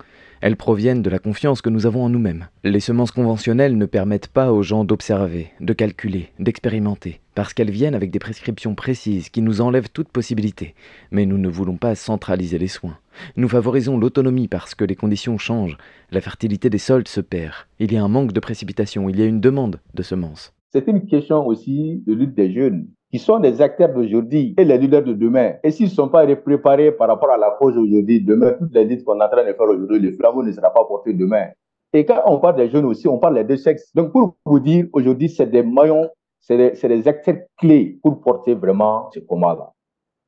Elles 0.41 0.55
proviennent 0.55 1.01
de 1.01 1.09
la 1.09 1.19
confiance 1.19 1.61
que 1.61 1.69
nous 1.69 1.85
avons 1.85 2.03
en 2.03 2.09
nous-mêmes. 2.09 2.47
Les 2.63 2.79
semences 2.79 3.11
conventionnelles 3.11 3.77
ne 3.77 3.85
permettent 3.85 4.27
pas 4.27 4.51
aux 4.51 4.61
gens 4.61 4.83
d'observer, 4.83 5.49
de 5.59 5.73
calculer, 5.73 6.29
d'expérimenter, 6.39 7.21
parce 7.33 7.53
qu'elles 7.53 7.71
viennent 7.71 7.95
avec 7.95 8.11
des 8.11 8.19
prescriptions 8.19 8.75
précises 8.75 9.29
qui 9.29 9.41
nous 9.41 9.61
enlèvent 9.61 9.89
toute 9.89 10.09
possibilité. 10.09 10.75
Mais 11.11 11.25
nous 11.25 11.37
ne 11.37 11.49
voulons 11.49 11.77
pas 11.77 11.95
centraliser 11.95 12.59
les 12.59 12.67
soins. 12.67 12.97
Nous 13.35 13.49
favorisons 13.49 13.97
l'autonomie 13.97 14.47
parce 14.47 14.75
que 14.75 14.85
les 14.85 14.95
conditions 14.95 15.37
changent, 15.37 15.77
la 16.11 16.21
fertilité 16.21 16.69
des 16.69 16.77
sols 16.77 17.07
se 17.07 17.21
perd, 17.21 17.53
il 17.79 17.91
y 17.91 17.97
a 17.97 18.03
un 18.03 18.07
manque 18.07 18.33
de 18.33 18.39
précipitation, 18.39 19.09
il 19.09 19.19
y 19.19 19.23
a 19.23 19.25
une 19.25 19.41
demande 19.41 19.79
de 19.95 20.03
semences. 20.03 20.53
C'est 20.71 20.87
une 20.87 21.07
question 21.07 21.47
aussi 21.47 22.03
de 22.05 22.13
lutte 22.13 22.35
des 22.35 22.53
jeunes 22.53 22.87
qui 23.11 23.19
sont 23.19 23.39
des 23.39 23.61
acteurs 23.61 23.93
d'aujourd'hui 23.93 24.53
et 24.57 24.65
les 24.65 24.77
leaders 24.77 25.03
de 25.03 25.13
demain. 25.13 25.53
Et 25.63 25.71
s'ils 25.71 25.87
ne 25.87 25.91
sont 25.91 26.09
pas 26.09 26.25
préparés 26.35 26.91
par 26.91 27.07
rapport 27.07 27.31
à 27.31 27.37
la 27.37 27.51
cause 27.51 27.77
aujourd'hui, 27.77 28.21
demain, 28.21 28.53
toutes 28.59 28.73
les 28.73 28.85
luttes 28.85 29.05
qu'on 29.05 29.19
est 29.19 29.23
en 29.23 29.29
train 29.29 29.45
de 29.45 29.53
faire 29.53 29.61
aujourd'hui, 29.61 29.99
le 29.99 30.11
flambeau 30.11 30.43
ne 30.43 30.51
sera 30.51 30.73
pas 30.73 30.83
porté 30.83 31.13
demain. 31.13 31.47
Et 31.93 32.05
quand 32.05 32.21
on 32.25 32.39
parle 32.39 32.57
des 32.57 32.69
jeunes 32.69 32.85
aussi, 32.85 33.07
on 33.07 33.17
parle 33.17 33.35
des 33.35 33.43
deux 33.45 33.57
sexes. 33.57 33.93
Donc 33.95 34.11
pour 34.11 34.35
vous 34.45 34.59
dire, 34.59 34.87
aujourd'hui, 34.91 35.29
c'est 35.29 35.47
des 35.47 35.63
maillons, 35.63 36.09
c'est 36.39 36.57
des, 36.57 37.07
acteurs 37.07 37.37
clés 37.57 37.97
pour 38.03 38.19
porter 38.19 38.55
vraiment 38.55 39.09
ce 39.13 39.19
combat-là. 39.19 39.71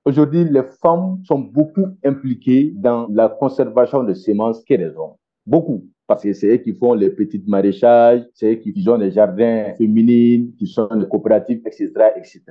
Aujourd'hui, 0.05 0.45
les 0.45 0.63
femmes 0.81 1.19
sont 1.25 1.39
beaucoup 1.39 1.85
impliquées 2.05 2.71
dans 2.75 3.07
la 3.11 3.27
conservation 3.27 4.03
de 4.03 4.13
semences 4.13 4.63
que 4.63 4.73
les 4.73 4.95
hommes. 4.95 5.15
Beaucoup 5.49 5.83
parce 6.05 6.23
que 6.23 6.33
c'est 6.33 6.47
eux 6.47 6.57
qui 6.57 6.73
font 6.73 6.93
les 6.93 7.09
petits 7.09 7.43
maraîchages, 7.47 8.23
c'est 8.33 8.53
eux 8.53 8.55
qui 8.55 8.73
ont 8.87 8.97
les 8.97 9.11
jardins 9.11 9.73
féminins, 9.77 10.47
qui 10.57 10.67
sont 10.67 10.89
les 10.95 11.07
coopératives, 11.07 11.61
etc., 11.65 11.91
etc. 12.17 12.41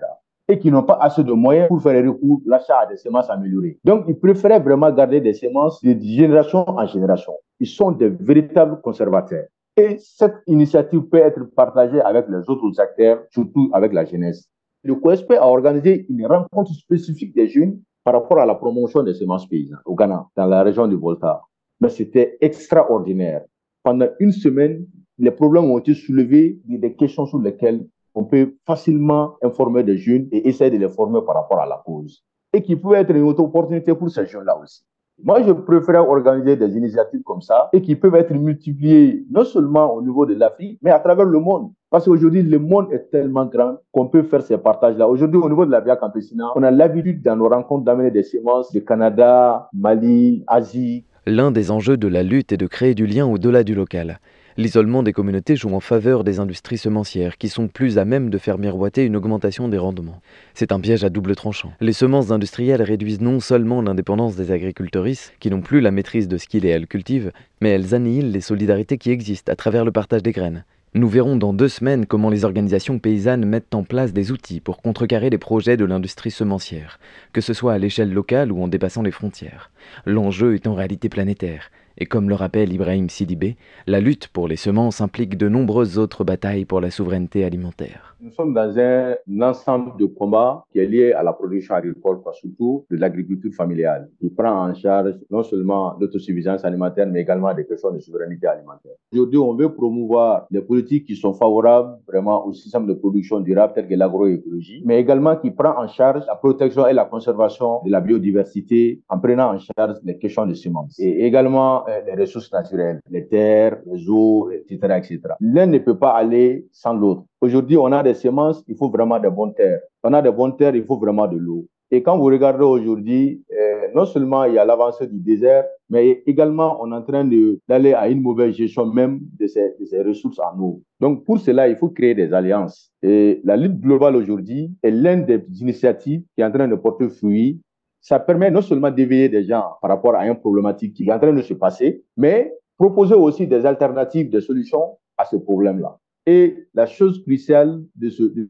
Et 0.48 0.58
qui 0.58 0.70
n'ont 0.70 0.84
pas 0.84 0.98
assez 1.00 1.22
de 1.22 1.32
moyens 1.32 1.68
pour 1.68 1.82
faire 1.82 2.04
recours 2.04 2.40
l'achat 2.46 2.86
des 2.88 2.96
semences 2.96 3.28
améliorées. 3.28 3.78
Donc, 3.84 4.04
ils 4.08 4.16
préféraient 4.16 4.60
vraiment 4.60 4.90
garder 4.92 5.20
des 5.20 5.32
semences 5.32 5.82
de 5.82 5.96
génération 6.00 6.68
en 6.68 6.86
génération. 6.86 7.34
Ils 7.58 7.66
sont 7.66 7.90
des 7.90 8.08
véritables 8.08 8.80
conservateurs. 8.80 9.46
Et 9.76 9.96
cette 9.98 10.36
initiative 10.46 11.02
peut 11.02 11.18
être 11.18 11.44
partagée 11.56 12.00
avec 12.00 12.26
les 12.28 12.48
autres 12.48 12.80
acteurs, 12.80 13.24
surtout 13.30 13.70
avec 13.72 13.92
la 13.92 14.04
jeunesse. 14.04 14.48
Le 14.84 14.94
COSP 14.94 15.32
a 15.32 15.46
organisé 15.46 16.06
une 16.08 16.26
rencontre 16.26 16.72
spécifique 16.72 17.34
des 17.34 17.48
jeunes 17.48 17.80
par 18.04 18.14
rapport 18.14 18.38
à 18.38 18.46
la 18.46 18.54
promotion 18.54 19.02
des 19.02 19.14
semences 19.14 19.48
paysannes 19.48 19.80
au 19.84 19.96
Ghana, 19.96 20.26
dans 20.36 20.46
la 20.46 20.62
région 20.62 20.86
du 20.86 20.96
Volta 20.96 21.42
mais 21.80 21.88
c'était 21.88 22.36
extraordinaire. 22.40 23.44
Pendant 23.82 24.08
une 24.20 24.32
semaine, 24.32 24.86
les 25.18 25.30
problèmes 25.30 25.70
ont 25.70 25.78
été 25.78 25.94
soulevés, 25.94 26.58
des 26.64 26.94
questions 26.94 27.26
sur 27.26 27.38
lesquelles 27.38 27.86
on 28.14 28.24
peut 28.24 28.54
facilement 28.66 29.34
informer 29.42 29.82
des 29.82 29.96
jeunes 29.96 30.28
et 30.32 30.48
essayer 30.48 30.70
de 30.70 30.78
les 30.78 30.88
former 30.88 31.20
par 31.24 31.34
rapport 31.36 31.60
à 31.60 31.66
la 31.66 31.82
cause. 31.84 32.22
et 32.52 32.62
qui 32.62 32.76
peut 32.76 32.94
être 32.94 33.10
une 33.14 33.24
autre 33.24 33.42
opportunité 33.42 33.94
pour 33.94 34.08
ces 34.10 34.26
jeunes-là 34.26 34.58
aussi. 34.58 34.82
Moi, 35.22 35.42
je 35.42 35.52
préfère 35.52 36.08
organiser 36.08 36.56
des 36.56 36.76
initiatives 36.76 37.22
comme 37.24 37.42
ça 37.42 37.68
et 37.72 37.82
qui 37.82 37.96
peuvent 37.96 38.14
être 38.14 38.32
multipliées 38.32 39.26
non 39.30 39.44
seulement 39.44 39.92
au 39.92 40.00
niveau 40.00 40.24
de 40.24 40.34
l'Afrique, 40.34 40.78
mais 40.80 40.92
à 40.92 41.00
travers 41.00 41.26
le 41.26 41.40
monde. 41.40 41.72
Parce 41.90 42.04
qu'aujourd'hui, 42.04 42.42
le 42.42 42.58
monde 42.58 42.92
est 42.92 43.10
tellement 43.10 43.44
grand 43.46 43.78
qu'on 43.90 44.06
peut 44.06 44.22
faire 44.22 44.42
ces 44.42 44.56
partages-là. 44.56 45.08
Aujourd'hui, 45.08 45.40
au 45.40 45.48
niveau 45.48 45.66
de 45.66 45.72
la 45.72 45.80
Via 45.80 45.96
Campesina, 45.96 46.52
on 46.54 46.62
a 46.62 46.70
l'habitude 46.70 47.20
dans 47.20 47.34
nos 47.34 47.48
rencontres 47.48 47.84
d'amener 47.84 48.12
des 48.12 48.22
semences 48.22 48.70
du 48.70 48.84
Canada, 48.84 49.68
Mali, 49.72 50.44
Asie. 50.46 51.04
L'un 51.30 51.50
des 51.50 51.70
enjeux 51.70 51.98
de 51.98 52.08
la 52.08 52.22
lutte 52.22 52.52
est 52.52 52.56
de 52.56 52.66
créer 52.66 52.94
du 52.94 53.06
lien 53.06 53.26
au-delà 53.26 53.62
du 53.62 53.74
local. 53.74 54.18
L'isolement 54.56 55.02
des 55.02 55.12
communautés 55.12 55.56
joue 55.56 55.74
en 55.74 55.78
faveur 55.78 56.24
des 56.24 56.40
industries 56.40 56.78
semencières 56.78 57.36
qui 57.36 57.50
sont 57.50 57.68
plus 57.68 57.98
à 57.98 58.06
même 58.06 58.30
de 58.30 58.38
faire 58.38 58.56
miroiter 58.56 59.04
une 59.04 59.14
augmentation 59.14 59.68
des 59.68 59.76
rendements. 59.76 60.22
C'est 60.54 60.72
un 60.72 60.80
piège 60.80 61.04
à 61.04 61.10
double 61.10 61.36
tranchant. 61.36 61.70
Les 61.82 61.92
semences 61.92 62.30
industrielles 62.30 62.80
réduisent 62.80 63.20
non 63.20 63.40
seulement 63.40 63.82
l'indépendance 63.82 64.36
des 64.36 64.50
agricultrices, 64.52 65.34
qui 65.38 65.50
n'ont 65.50 65.60
plus 65.60 65.82
la 65.82 65.90
maîtrise 65.90 66.28
de 66.28 66.38
ce 66.38 66.46
qu'ils 66.46 66.64
et 66.64 66.70
elles 66.70 66.86
cultivent, 66.86 67.32
mais 67.60 67.68
elles 67.68 67.94
annihilent 67.94 68.32
les 68.32 68.40
solidarités 68.40 68.96
qui 68.96 69.10
existent 69.10 69.52
à 69.52 69.56
travers 69.56 69.84
le 69.84 69.92
partage 69.92 70.22
des 70.22 70.32
graines. 70.32 70.64
Nous 70.94 71.08
verrons 71.08 71.36
dans 71.36 71.52
deux 71.52 71.68
semaines 71.68 72.06
comment 72.06 72.30
les 72.30 72.46
organisations 72.46 72.98
paysannes 72.98 73.44
mettent 73.44 73.74
en 73.74 73.82
place 73.84 74.14
des 74.14 74.32
outils 74.32 74.60
pour 74.60 74.80
contrecarrer 74.80 75.28
les 75.28 75.36
projets 75.36 75.76
de 75.76 75.84
l'industrie 75.84 76.30
semencière, 76.30 76.98
que 77.34 77.42
ce 77.42 77.52
soit 77.52 77.74
à 77.74 77.78
l'échelle 77.78 78.12
locale 78.12 78.50
ou 78.50 78.62
en 78.62 78.68
dépassant 78.68 79.02
les 79.02 79.10
frontières. 79.10 79.70
L'enjeu 80.06 80.54
est 80.54 80.66
en 80.66 80.74
réalité 80.74 81.10
planétaire. 81.10 81.70
Et 81.98 82.06
comme 82.06 82.28
le 82.28 82.34
rappelle 82.34 82.72
Ibrahim 82.72 83.10
Sidibé, 83.10 83.56
la 83.86 84.00
lutte 84.00 84.28
pour 84.28 84.48
les 84.48 84.56
semences 84.56 85.02
implique 85.02 85.36
de 85.36 85.48
nombreuses 85.48 85.98
autres 85.98 86.24
batailles 86.24 86.64
pour 86.64 86.80
la 86.80 86.90
souveraineté 86.90 87.44
alimentaire. 87.44 88.16
Nous 88.20 88.32
sommes 88.32 88.52
dans 88.52 88.76
un, 88.76 89.14
ensemble 89.40 89.96
de 89.96 90.06
combats 90.06 90.64
qui 90.72 90.80
est 90.80 90.86
lié 90.86 91.12
à 91.12 91.22
la 91.22 91.32
production 91.32 91.76
agricole, 91.76 92.20
pas 92.20 92.32
surtout 92.32 92.84
de 92.90 92.96
l'agriculture 92.96 93.52
familiale, 93.54 94.10
qui 94.18 94.28
prend 94.28 94.68
en 94.68 94.74
charge 94.74 95.14
non 95.30 95.44
seulement 95.44 95.96
l'autosuffisance 96.00 96.64
alimentaire, 96.64 97.06
mais 97.06 97.20
également 97.20 97.54
des 97.54 97.64
questions 97.64 97.92
de 97.92 98.00
souveraineté 98.00 98.48
alimentaire. 98.48 98.94
Aujourd'hui, 99.12 99.38
on 99.38 99.54
veut 99.54 99.72
promouvoir 99.72 100.48
des 100.50 100.60
politiques 100.60 101.06
qui 101.06 101.14
sont 101.14 101.32
favorables 101.32 101.96
vraiment 102.08 102.44
au 102.44 102.52
système 102.52 102.88
de 102.88 102.94
production 102.94 103.38
durable 103.38 103.74
tel 103.76 103.86
que 103.86 103.94
l'agroécologie, 103.94 104.82
mais 104.84 104.98
également 104.98 105.36
qui 105.36 105.52
prend 105.52 105.80
en 105.80 105.86
charge 105.86 106.24
la 106.26 106.34
protection 106.34 106.88
et 106.88 106.94
la 106.94 107.04
conservation 107.04 107.82
de 107.84 107.90
la 107.92 108.00
biodiversité 108.00 109.00
en 109.08 109.20
prenant 109.20 109.54
en 109.54 109.58
charge 109.58 109.98
les 110.02 110.18
questions 110.18 110.44
de 110.44 110.54
semences. 110.54 110.98
Et 110.98 111.24
également 111.24 111.86
euh, 111.88 112.00
les 112.04 112.20
ressources 112.20 112.52
naturelles, 112.52 113.00
les 113.08 113.28
terres, 113.28 113.78
les 113.86 114.10
eaux, 114.10 114.50
etc., 114.50 114.76
etc. 114.98 115.20
L'un 115.40 115.66
ne 115.66 115.78
peut 115.78 115.98
pas 115.98 116.10
aller 116.10 116.66
sans 116.72 116.94
l'autre. 116.94 117.22
Aujourd'hui, 117.40 117.76
on 117.76 117.92
a 117.92 118.02
des 118.02 118.14
semences, 118.14 118.64
il 118.66 118.76
faut 118.76 118.90
vraiment 118.90 119.20
de 119.20 119.28
bonnes 119.28 119.54
terres. 119.54 119.80
On 120.02 120.12
a 120.12 120.20
de 120.20 120.30
bonnes 120.30 120.56
terres, 120.56 120.74
il 120.74 120.84
faut 120.84 120.96
vraiment 120.96 121.28
de 121.28 121.36
l'eau. 121.36 121.66
Et 121.90 122.02
quand 122.02 122.18
vous 122.18 122.24
regardez 122.24 122.64
aujourd'hui, 122.64 123.42
euh, 123.52 123.88
non 123.94 124.04
seulement 124.04 124.44
il 124.44 124.54
y 124.54 124.58
a 124.58 124.64
l'avancée 124.64 125.06
du 125.06 125.20
désert, 125.20 125.64
mais 125.88 126.22
également 126.26 126.78
on 126.82 126.92
est 126.92 126.96
en 126.96 127.02
train 127.02 127.24
d'aller 127.68 127.94
à 127.94 128.08
une 128.08 128.20
mauvaise 128.20 128.54
gestion 128.54 128.86
même 128.86 129.20
de 129.38 129.46
ces, 129.46 129.74
de 129.80 129.84
ces, 129.86 130.02
ressources 130.02 130.38
en 130.40 130.58
eau. 130.60 130.82
Donc 131.00 131.24
pour 131.24 131.38
cela, 131.38 131.68
il 131.68 131.76
faut 131.76 131.88
créer 131.88 132.14
des 132.14 132.34
alliances. 132.34 132.90
Et 133.02 133.40
la 133.44 133.56
lutte 133.56 133.80
globale 133.80 134.16
aujourd'hui 134.16 134.70
est 134.82 134.90
l'une 134.90 135.24
des 135.24 135.42
initiatives 135.60 136.22
qui 136.34 136.42
est 136.42 136.44
en 136.44 136.52
train 136.52 136.68
de 136.68 136.74
porter 136.74 137.08
fruit. 137.08 137.60
Ça 138.00 138.18
permet 138.18 138.50
non 138.50 138.62
seulement 138.62 138.90
d'éveiller 138.90 139.28
des 139.28 139.44
gens 139.44 139.64
par 139.80 139.90
rapport 139.90 140.14
à 140.14 140.26
une 140.26 140.34
problématique 140.34 140.94
qui 140.94 141.08
est 141.08 141.12
en 141.12 141.18
train 141.18 141.32
de 141.32 141.42
se 141.42 141.54
passer, 141.54 142.02
mais 142.16 142.52
proposer 142.76 143.14
aussi 143.14 143.46
des 143.46 143.64
alternatives, 143.64 144.28
des 144.28 144.40
solutions 144.40 144.98
à 145.16 145.24
ce 145.24 145.36
problème-là. 145.36 145.98
Et 146.30 146.68
la 146.74 146.84
chose 146.84 147.22
cruciale 147.22 147.80
de, 147.96 148.10
ce, 148.10 148.22
de 148.22 148.46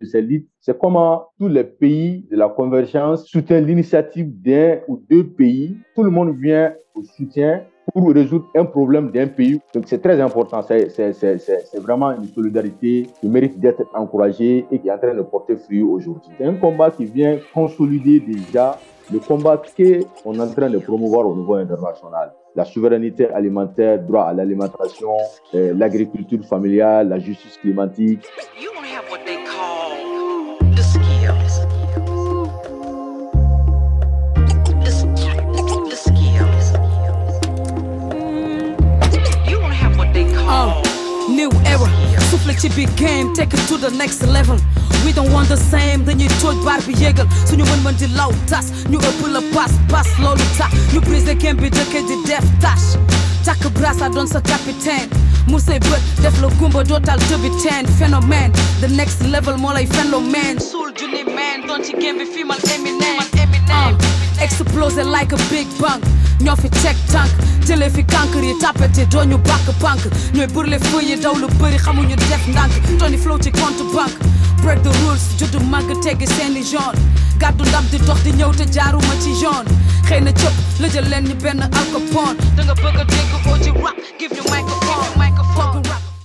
c'est 0.59 0.77
comment 0.77 1.29
tous 1.39 1.47
les 1.47 1.63
pays 1.63 2.27
de 2.29 2.37
la 2.37 2.49
convergence 2.49 3.25
soutiennent 3.27 3.67
l'initiative 3.67 4.33
d'un 4.43 4.81
ou 4.89 5.01
deux 5.09 5.25
pays. 5.25 5.77
Tout 5.95 6.03
le 6.03 6.11
monde 6.11 6.37
vient 6.37 6.75
au 6.97 7.05
soutien 7.05 7.63
pour 7.93 8.13
résoudre 8.13 8.47
un 8.55 8.65
problème 8.65 9.11
d'un 9.11 9.27
pays. 9.27 9.61
Donc 9.75 9.85
c'est 9.87 10.01
très 10.03 10.21
important. 10.21 10.63
C'est 10.63 11.81
vraiment 11.81 12.13
une 12.13 12.27
solidarité 12.27 13.09
qui 13.21 13.29
mérite 13.29 13.59
d'être 13.59 13.85
encouragée 13.95 14.67
et 14.71 14.79
qui 14.79 14.89
est 14.89 14.93
en 14.93 14.99
train 14.99 15.15
de 15.15 15.23
porter 15.23 15.57
fruit 15.57 15.83
aujourd'hui. 15.83 16.31
C'est 16.39 16.45
un 16.45 16.55
combat 16.55 16.91
qui 16.91 17.05
vient 17.05 17.39
consolider 17.55 18.21
déjà 18.21 18.79
le 19.13 19.19
combat 19.21 19.57
qu'on 19.57 20.35
est 20.35 20.41
en 20.41 20.49
train 20.49 20.71
de 20.71 20.79
promouvoir 20.79 21.27
au 21.27 21.35
niveau 21.35 21.55
international 21.55 22.33
la 22.59 22.65
souveraineté 22.65 23.29
alimentaire, 23.29 24.03
droit 24.03 24.25
à 24.25 24.33
l'alimentation, 24.33 25.17
euh, 25.55 25.73
l'agriculture 25.75 26.45
familiale, 26.45 27.09
la 27.09 27.21
justice 27.21 27.57
climatique. 27.59 28.25
New 41.49 41.61
era. 41.67 41.89
Ci 42.59 42.69
big 42.75 42.89
game, 42.97 43.33
take 43.35 43.55
it 43.55 43.69
to 43.69 43.77
the 43.77 43.91
next 43.91 44.23
level. 44.27 44.59
We 45.05 45.13
don't 45.13 45.31
want 45.33 45.49
the 45.49 45.57
same 45.57 46.05
Then 46.05 46.19
dañuy 46.19 46.29
tooj 46.41 46.65
baar 46.65 46.81
bi 46.87 46.93
yégal 46.99 47.27
suñu 47.47 47.65
mën-mën 47.65 47.95
di 47.99 48.07
law 48.17 48.33
tas 48.51 48.67
ñu 48.91 48.99
ëpp 48.99 49.21
la 49.33 49.41
pas 49.55 49.71
pas 49.89 50.07
loolu 50.19 50.43
tax 50.59 50.73
ñu 50.93 51.01
brise 51.01 51.35
game 51.39 51.57
bi 51.61 51.71
dëkke 51.71 52.01
di 52.09 52.17
def 52.27 52.45
tâche 52.61 52.99
takk 53.45 53.63
brasa 53.79 54.09
doon 54.09 54.27
sa 54.27 54.41
capitaine 54.41 55.09
mu 55.47 55.59
say 55.61 55.79
bët 55.79 56.03
def 56.23 56.35
la 56.43 56.49
gumba 56.59 56.83
dootal 56.83 57.19
tëbi 57.31 57.51
teen 57.63 57.87
phénomène 57.99 58.51
the 58.81 58.89
next 58.89 59.23
level 59.31 59.57
moo 59.57 59.73
lay 59.73 59.87
phénomène 59.87 60.59
suul 60.59 60.91
junni 60.99 61.23
man 61.25 61.63
doon 61.69 61.85
ci 61.85 61.93
game 61.93 62.19
bi 62.19 62.27
fii 62.27 62.45
man 62.45 62.59
Eminem 62.75 63.23
uh. 63.71 64.18
Explosé 64.41 65.03
like 65.05 65.33
a 65.33 65.37
big 65.51 65.67
bang. 65.81 66.01
Ñoo 66.41 66.57
fi 66.57 66.69
teg 66.71 66.97
tànk 67.13 67.33
jëlee 67.67 67.91
fi 67.91 68.05
kankër 68.05 68.45
yi 68.45 68.55
tapete 68.61 69.07
doo 69.11 69.25
ñu 69.25 69.39
bàkk 69.39 69.69
pànk. 69.81 70.03
Ñooy 70.35 70.47
burle 70.55 70.79
feu 70.79 71.01
yi 71.01 71.17
daw 71.21 71.35
lu 71.35 71.47
bëri 71.61 71.79
xamuñu 71.79 72.17
def 72.17 72.45
ndànk. 72.49 72.73
Tony 72.99 73.17
flow 73.19 73.39
ci 73.39 73.51
compte 73.51 73.83
banque. 73.95 74.19
Break 74.63 74.83
the 74.83 74.91
rules 75.03 75.25
juddu 75.39 75.59
màgg 75.71 75.91
teggi 76.03 76.27
seeni 76.27 76.63
jaune. 76.63 76.99
Gàddu 77.39 77.65
ndam 77.65 77.85
di 77.91 77.99
dox 77.99 78.23
di 78.25 78.33
ñëw 78.33 78.51
te 78.57 78.65
jaaruma 78.73 79.15
ci 79.23 79.31
jaune 79.41 79.71
xëy 80.09 80.21
na 80.25 80.33
cëpp 80.33 80.57
la 80.81 80.89
jël 80.89 81.07
leen 81.11 81.25
ñi 81.29 81.35
benn 81.43 81.61
alcopone 81.63 82.37
da 82.57 82.65
nga 82.65 82.75
bëgg 82.75 82.99
a 83.01 83.05
dégg 83.05 83.63
ci 83.63 83.71
rap 83.71 83.97
give 84.19 84.35
you 84.37 84.45
microphone. 85.17 85.83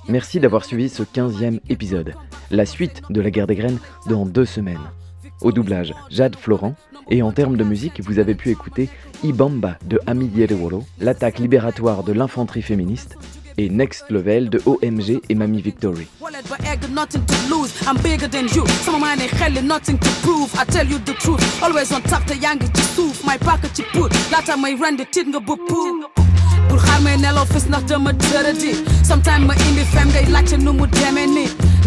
Merci 0.10 0.40
d'avoir 0.40 0.66
suivi 0.66 0.90
ce 0.90 1.04
15e 1.04 1.60
épisode. 1.70 2.14
La 2.52 2.66
suite 2.66 3.02
de 3.10 3.22
la 3.22 3.30
guerre 3.32 3.48
des 3.48 3.56
graines 3.56 3.80
dans 4.08 4.26
deux 4.26 4.46
semaines. 4.46 4.80
Au 5.44 5.52
doublage, 5.52 5.94
Jade 6.10 6.36
Florent. 6.38 6.76
Et 7.10 7.22
en 7.22 7.32
termes 7.34 7.58
de 7.58 7.64
musique, 7.66 8.02
vous 8.02 8.18
avez 8.18 8.34
pu 8.34 8.50
écouter 8.50 8.90
Ibamba 9.24 9.78
de 9.86 10.00
Ami 10.08 10.28
Yerewolo, 10.28 10.84
l'attaque 11.02 11.38
libératoire 11.38 12.04
de 12.04 12.14
l'infanterie 12.14 12.62
féministe, 12.62 13.18
et 13.58 13.70
Next 13.70 14.10
Level 14.10 14.50
de 14.50 14.62
OMG 14.66 15.22
et 15.30 15.36
Mamie 15.36 15.62
Victory. 15.62 16.08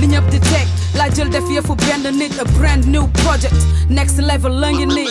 Li 0.00 0.06
ñëpp 0.12 0.26
di 0.30 0.40
teg 0.40 0.66
laa 0.98 1.08
jël 1.14 1.28
def 1.30 1.48
yëfu 1.50 1.74
benn 1.84 2.04
nit 2.18 2.38
A 2.40 2.44
brand 2.58 2.84
new 2.86 3.06
project. 3.22 3.54
Next 3.88 4.18
level 4.18 4.52
la 4.60 4.70
ngi 4.72 4.86
nii 4.86 5.10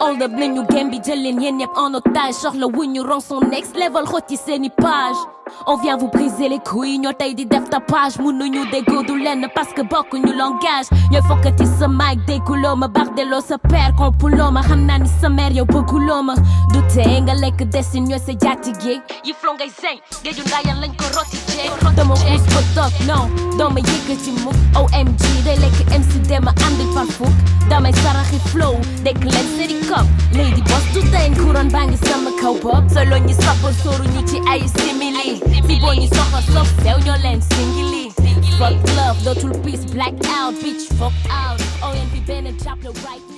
hold 0.00 0.22
up 0.22 0.30
nañu 0.32 0.62
game 0.68 0.90
bi 0.90 0.98
jël 1.04 1.22
leen 1.22 1.40
yéen 1.42 1.56
ñëpp 1.58 1.76
en 1.76 1.94
otage. 1.94 2.34
Soxla 2.34 2.66
wuñu 2.66 3.02
rançon 3.02 3.40
next 3.50 3.74
level. 3.76 4.04
Xotti 4.06 4.36
seeni 4.36 4.70
page 4.70 5.37
on 5.68 5.76
vient 5.76 5.98
vous 5.98 6.08
briser 6.08 6.48
les 6.48 6.58
couilles 6.60 6.98
ñoo 6.98 7.12
tey 7.12 7.34
di 7.34 7.44
def 7.44 7.68
tapage 7.68 8.16
mënuñu 8.18 8.64
déggoo 8.72 9.02
du 9.02 9.12
parce 9.54 9.72
que 9.74 9.82
bokkuñu 9.82 10.32
langage. 10.34 10.88
Ñooy 11.10 11.22
fokkati 11.28 11.66
sa 11.78 11.86
mic 11.88 12.24
dégguloo 12.26 12.74
ma 12.74 12.88
bardeloo 12.88 13.40
sa 13.42 13.58
père 13.58 13.92
kompuloo 13.96 14.50
ma 14.50 14.62
xam 14.62 14.86
naa 14.86 14.98
ni 14.98 15.08
sa 15.20 15.28
mère 15.28 15.52
yow 15.52 15.66
bëgguloo 15.66 16.22
ma 16.22 16.34
du 16.72 16.80
tee 16.94 17.20
nga 17.20 17.34
lekk 17.34 17.68
desin 17.68 18.04
ñooy 18.08 18.18
sa 18.18 18.32
jaatige 18.32 19.02
yi 19.24 19.34
flow 19.40 19.54
ngay 19.54 19.68
zeng 19.80 20.00
géeju 20.24 20.42
ndaayan 20.46 20.80
lañ 20.80 20.92
ko 20.96 21.04
roti 21.14 21.36
jee 21.52 21.68
dama 21.96 22.14
xuus 22.14 22.44
ba 22.54 22.62
toog 22.74 22.94
non. 23.06 23.28
Doo 23.58 23.68
ma 23.70 23.80
yëkkati 23.80 24.30
mukk 24.44 24.56
OMG 24.78 25.22
day 25.44 25.56
lekk 25.58 25.78
MC 26.00 26.12
dema 26.28 26.52
andil 26.66 26.88
par 26.94 27.06
fukk 27.16 27.34
damay 27.68 27.92
saraxi 28.02 28.38
flow 28.52 28.76
dekk 29.04 29.24
leen 29.24 29.48
seri 29.56 29.76
kop 29.88 30.06
lady 30.38 30.62
boss 30.70 30.86
du 30.94 31.02
tey 31.12 31.28
kuran 31.40 31.68
baa 31.74 31.84
ngi 31.90 31.98
sama 32.06 32.30
kaw 32.40 32.54
bopp 32.62 32.86
solo 32.94 33.18
ñi 33.26 33.34
sabo 33.34 33.68
sóoru 33.82 34.04
ñu 34.14 34.22
ci 34.30 34.38
ay 34.52 34.62
simili 34.76 35.40
Fibonacci 35.62 36.08
soccer, 36.14 36.42
soft, 36.52 36.82
sell 36.82 37.00
your 37.00 37.18
land 37.18 37.42
singly. 37.44 38.10
Fuck 38.58 38.82
love, 38.96 39.22
do 39.22 39.34
two 39.34 39.52
piece, 39.62 39.84
black 39.84 40.14
out, 40.26 40.54
bitch, 40.54 40.86
fuck 40.98 41.12
out. 41.30 41.58
ONP 41.80 42.26
Ben 42.26 42.46
and 42.46 42.62
Chapter 42.62 42.90
right 43.06 43.37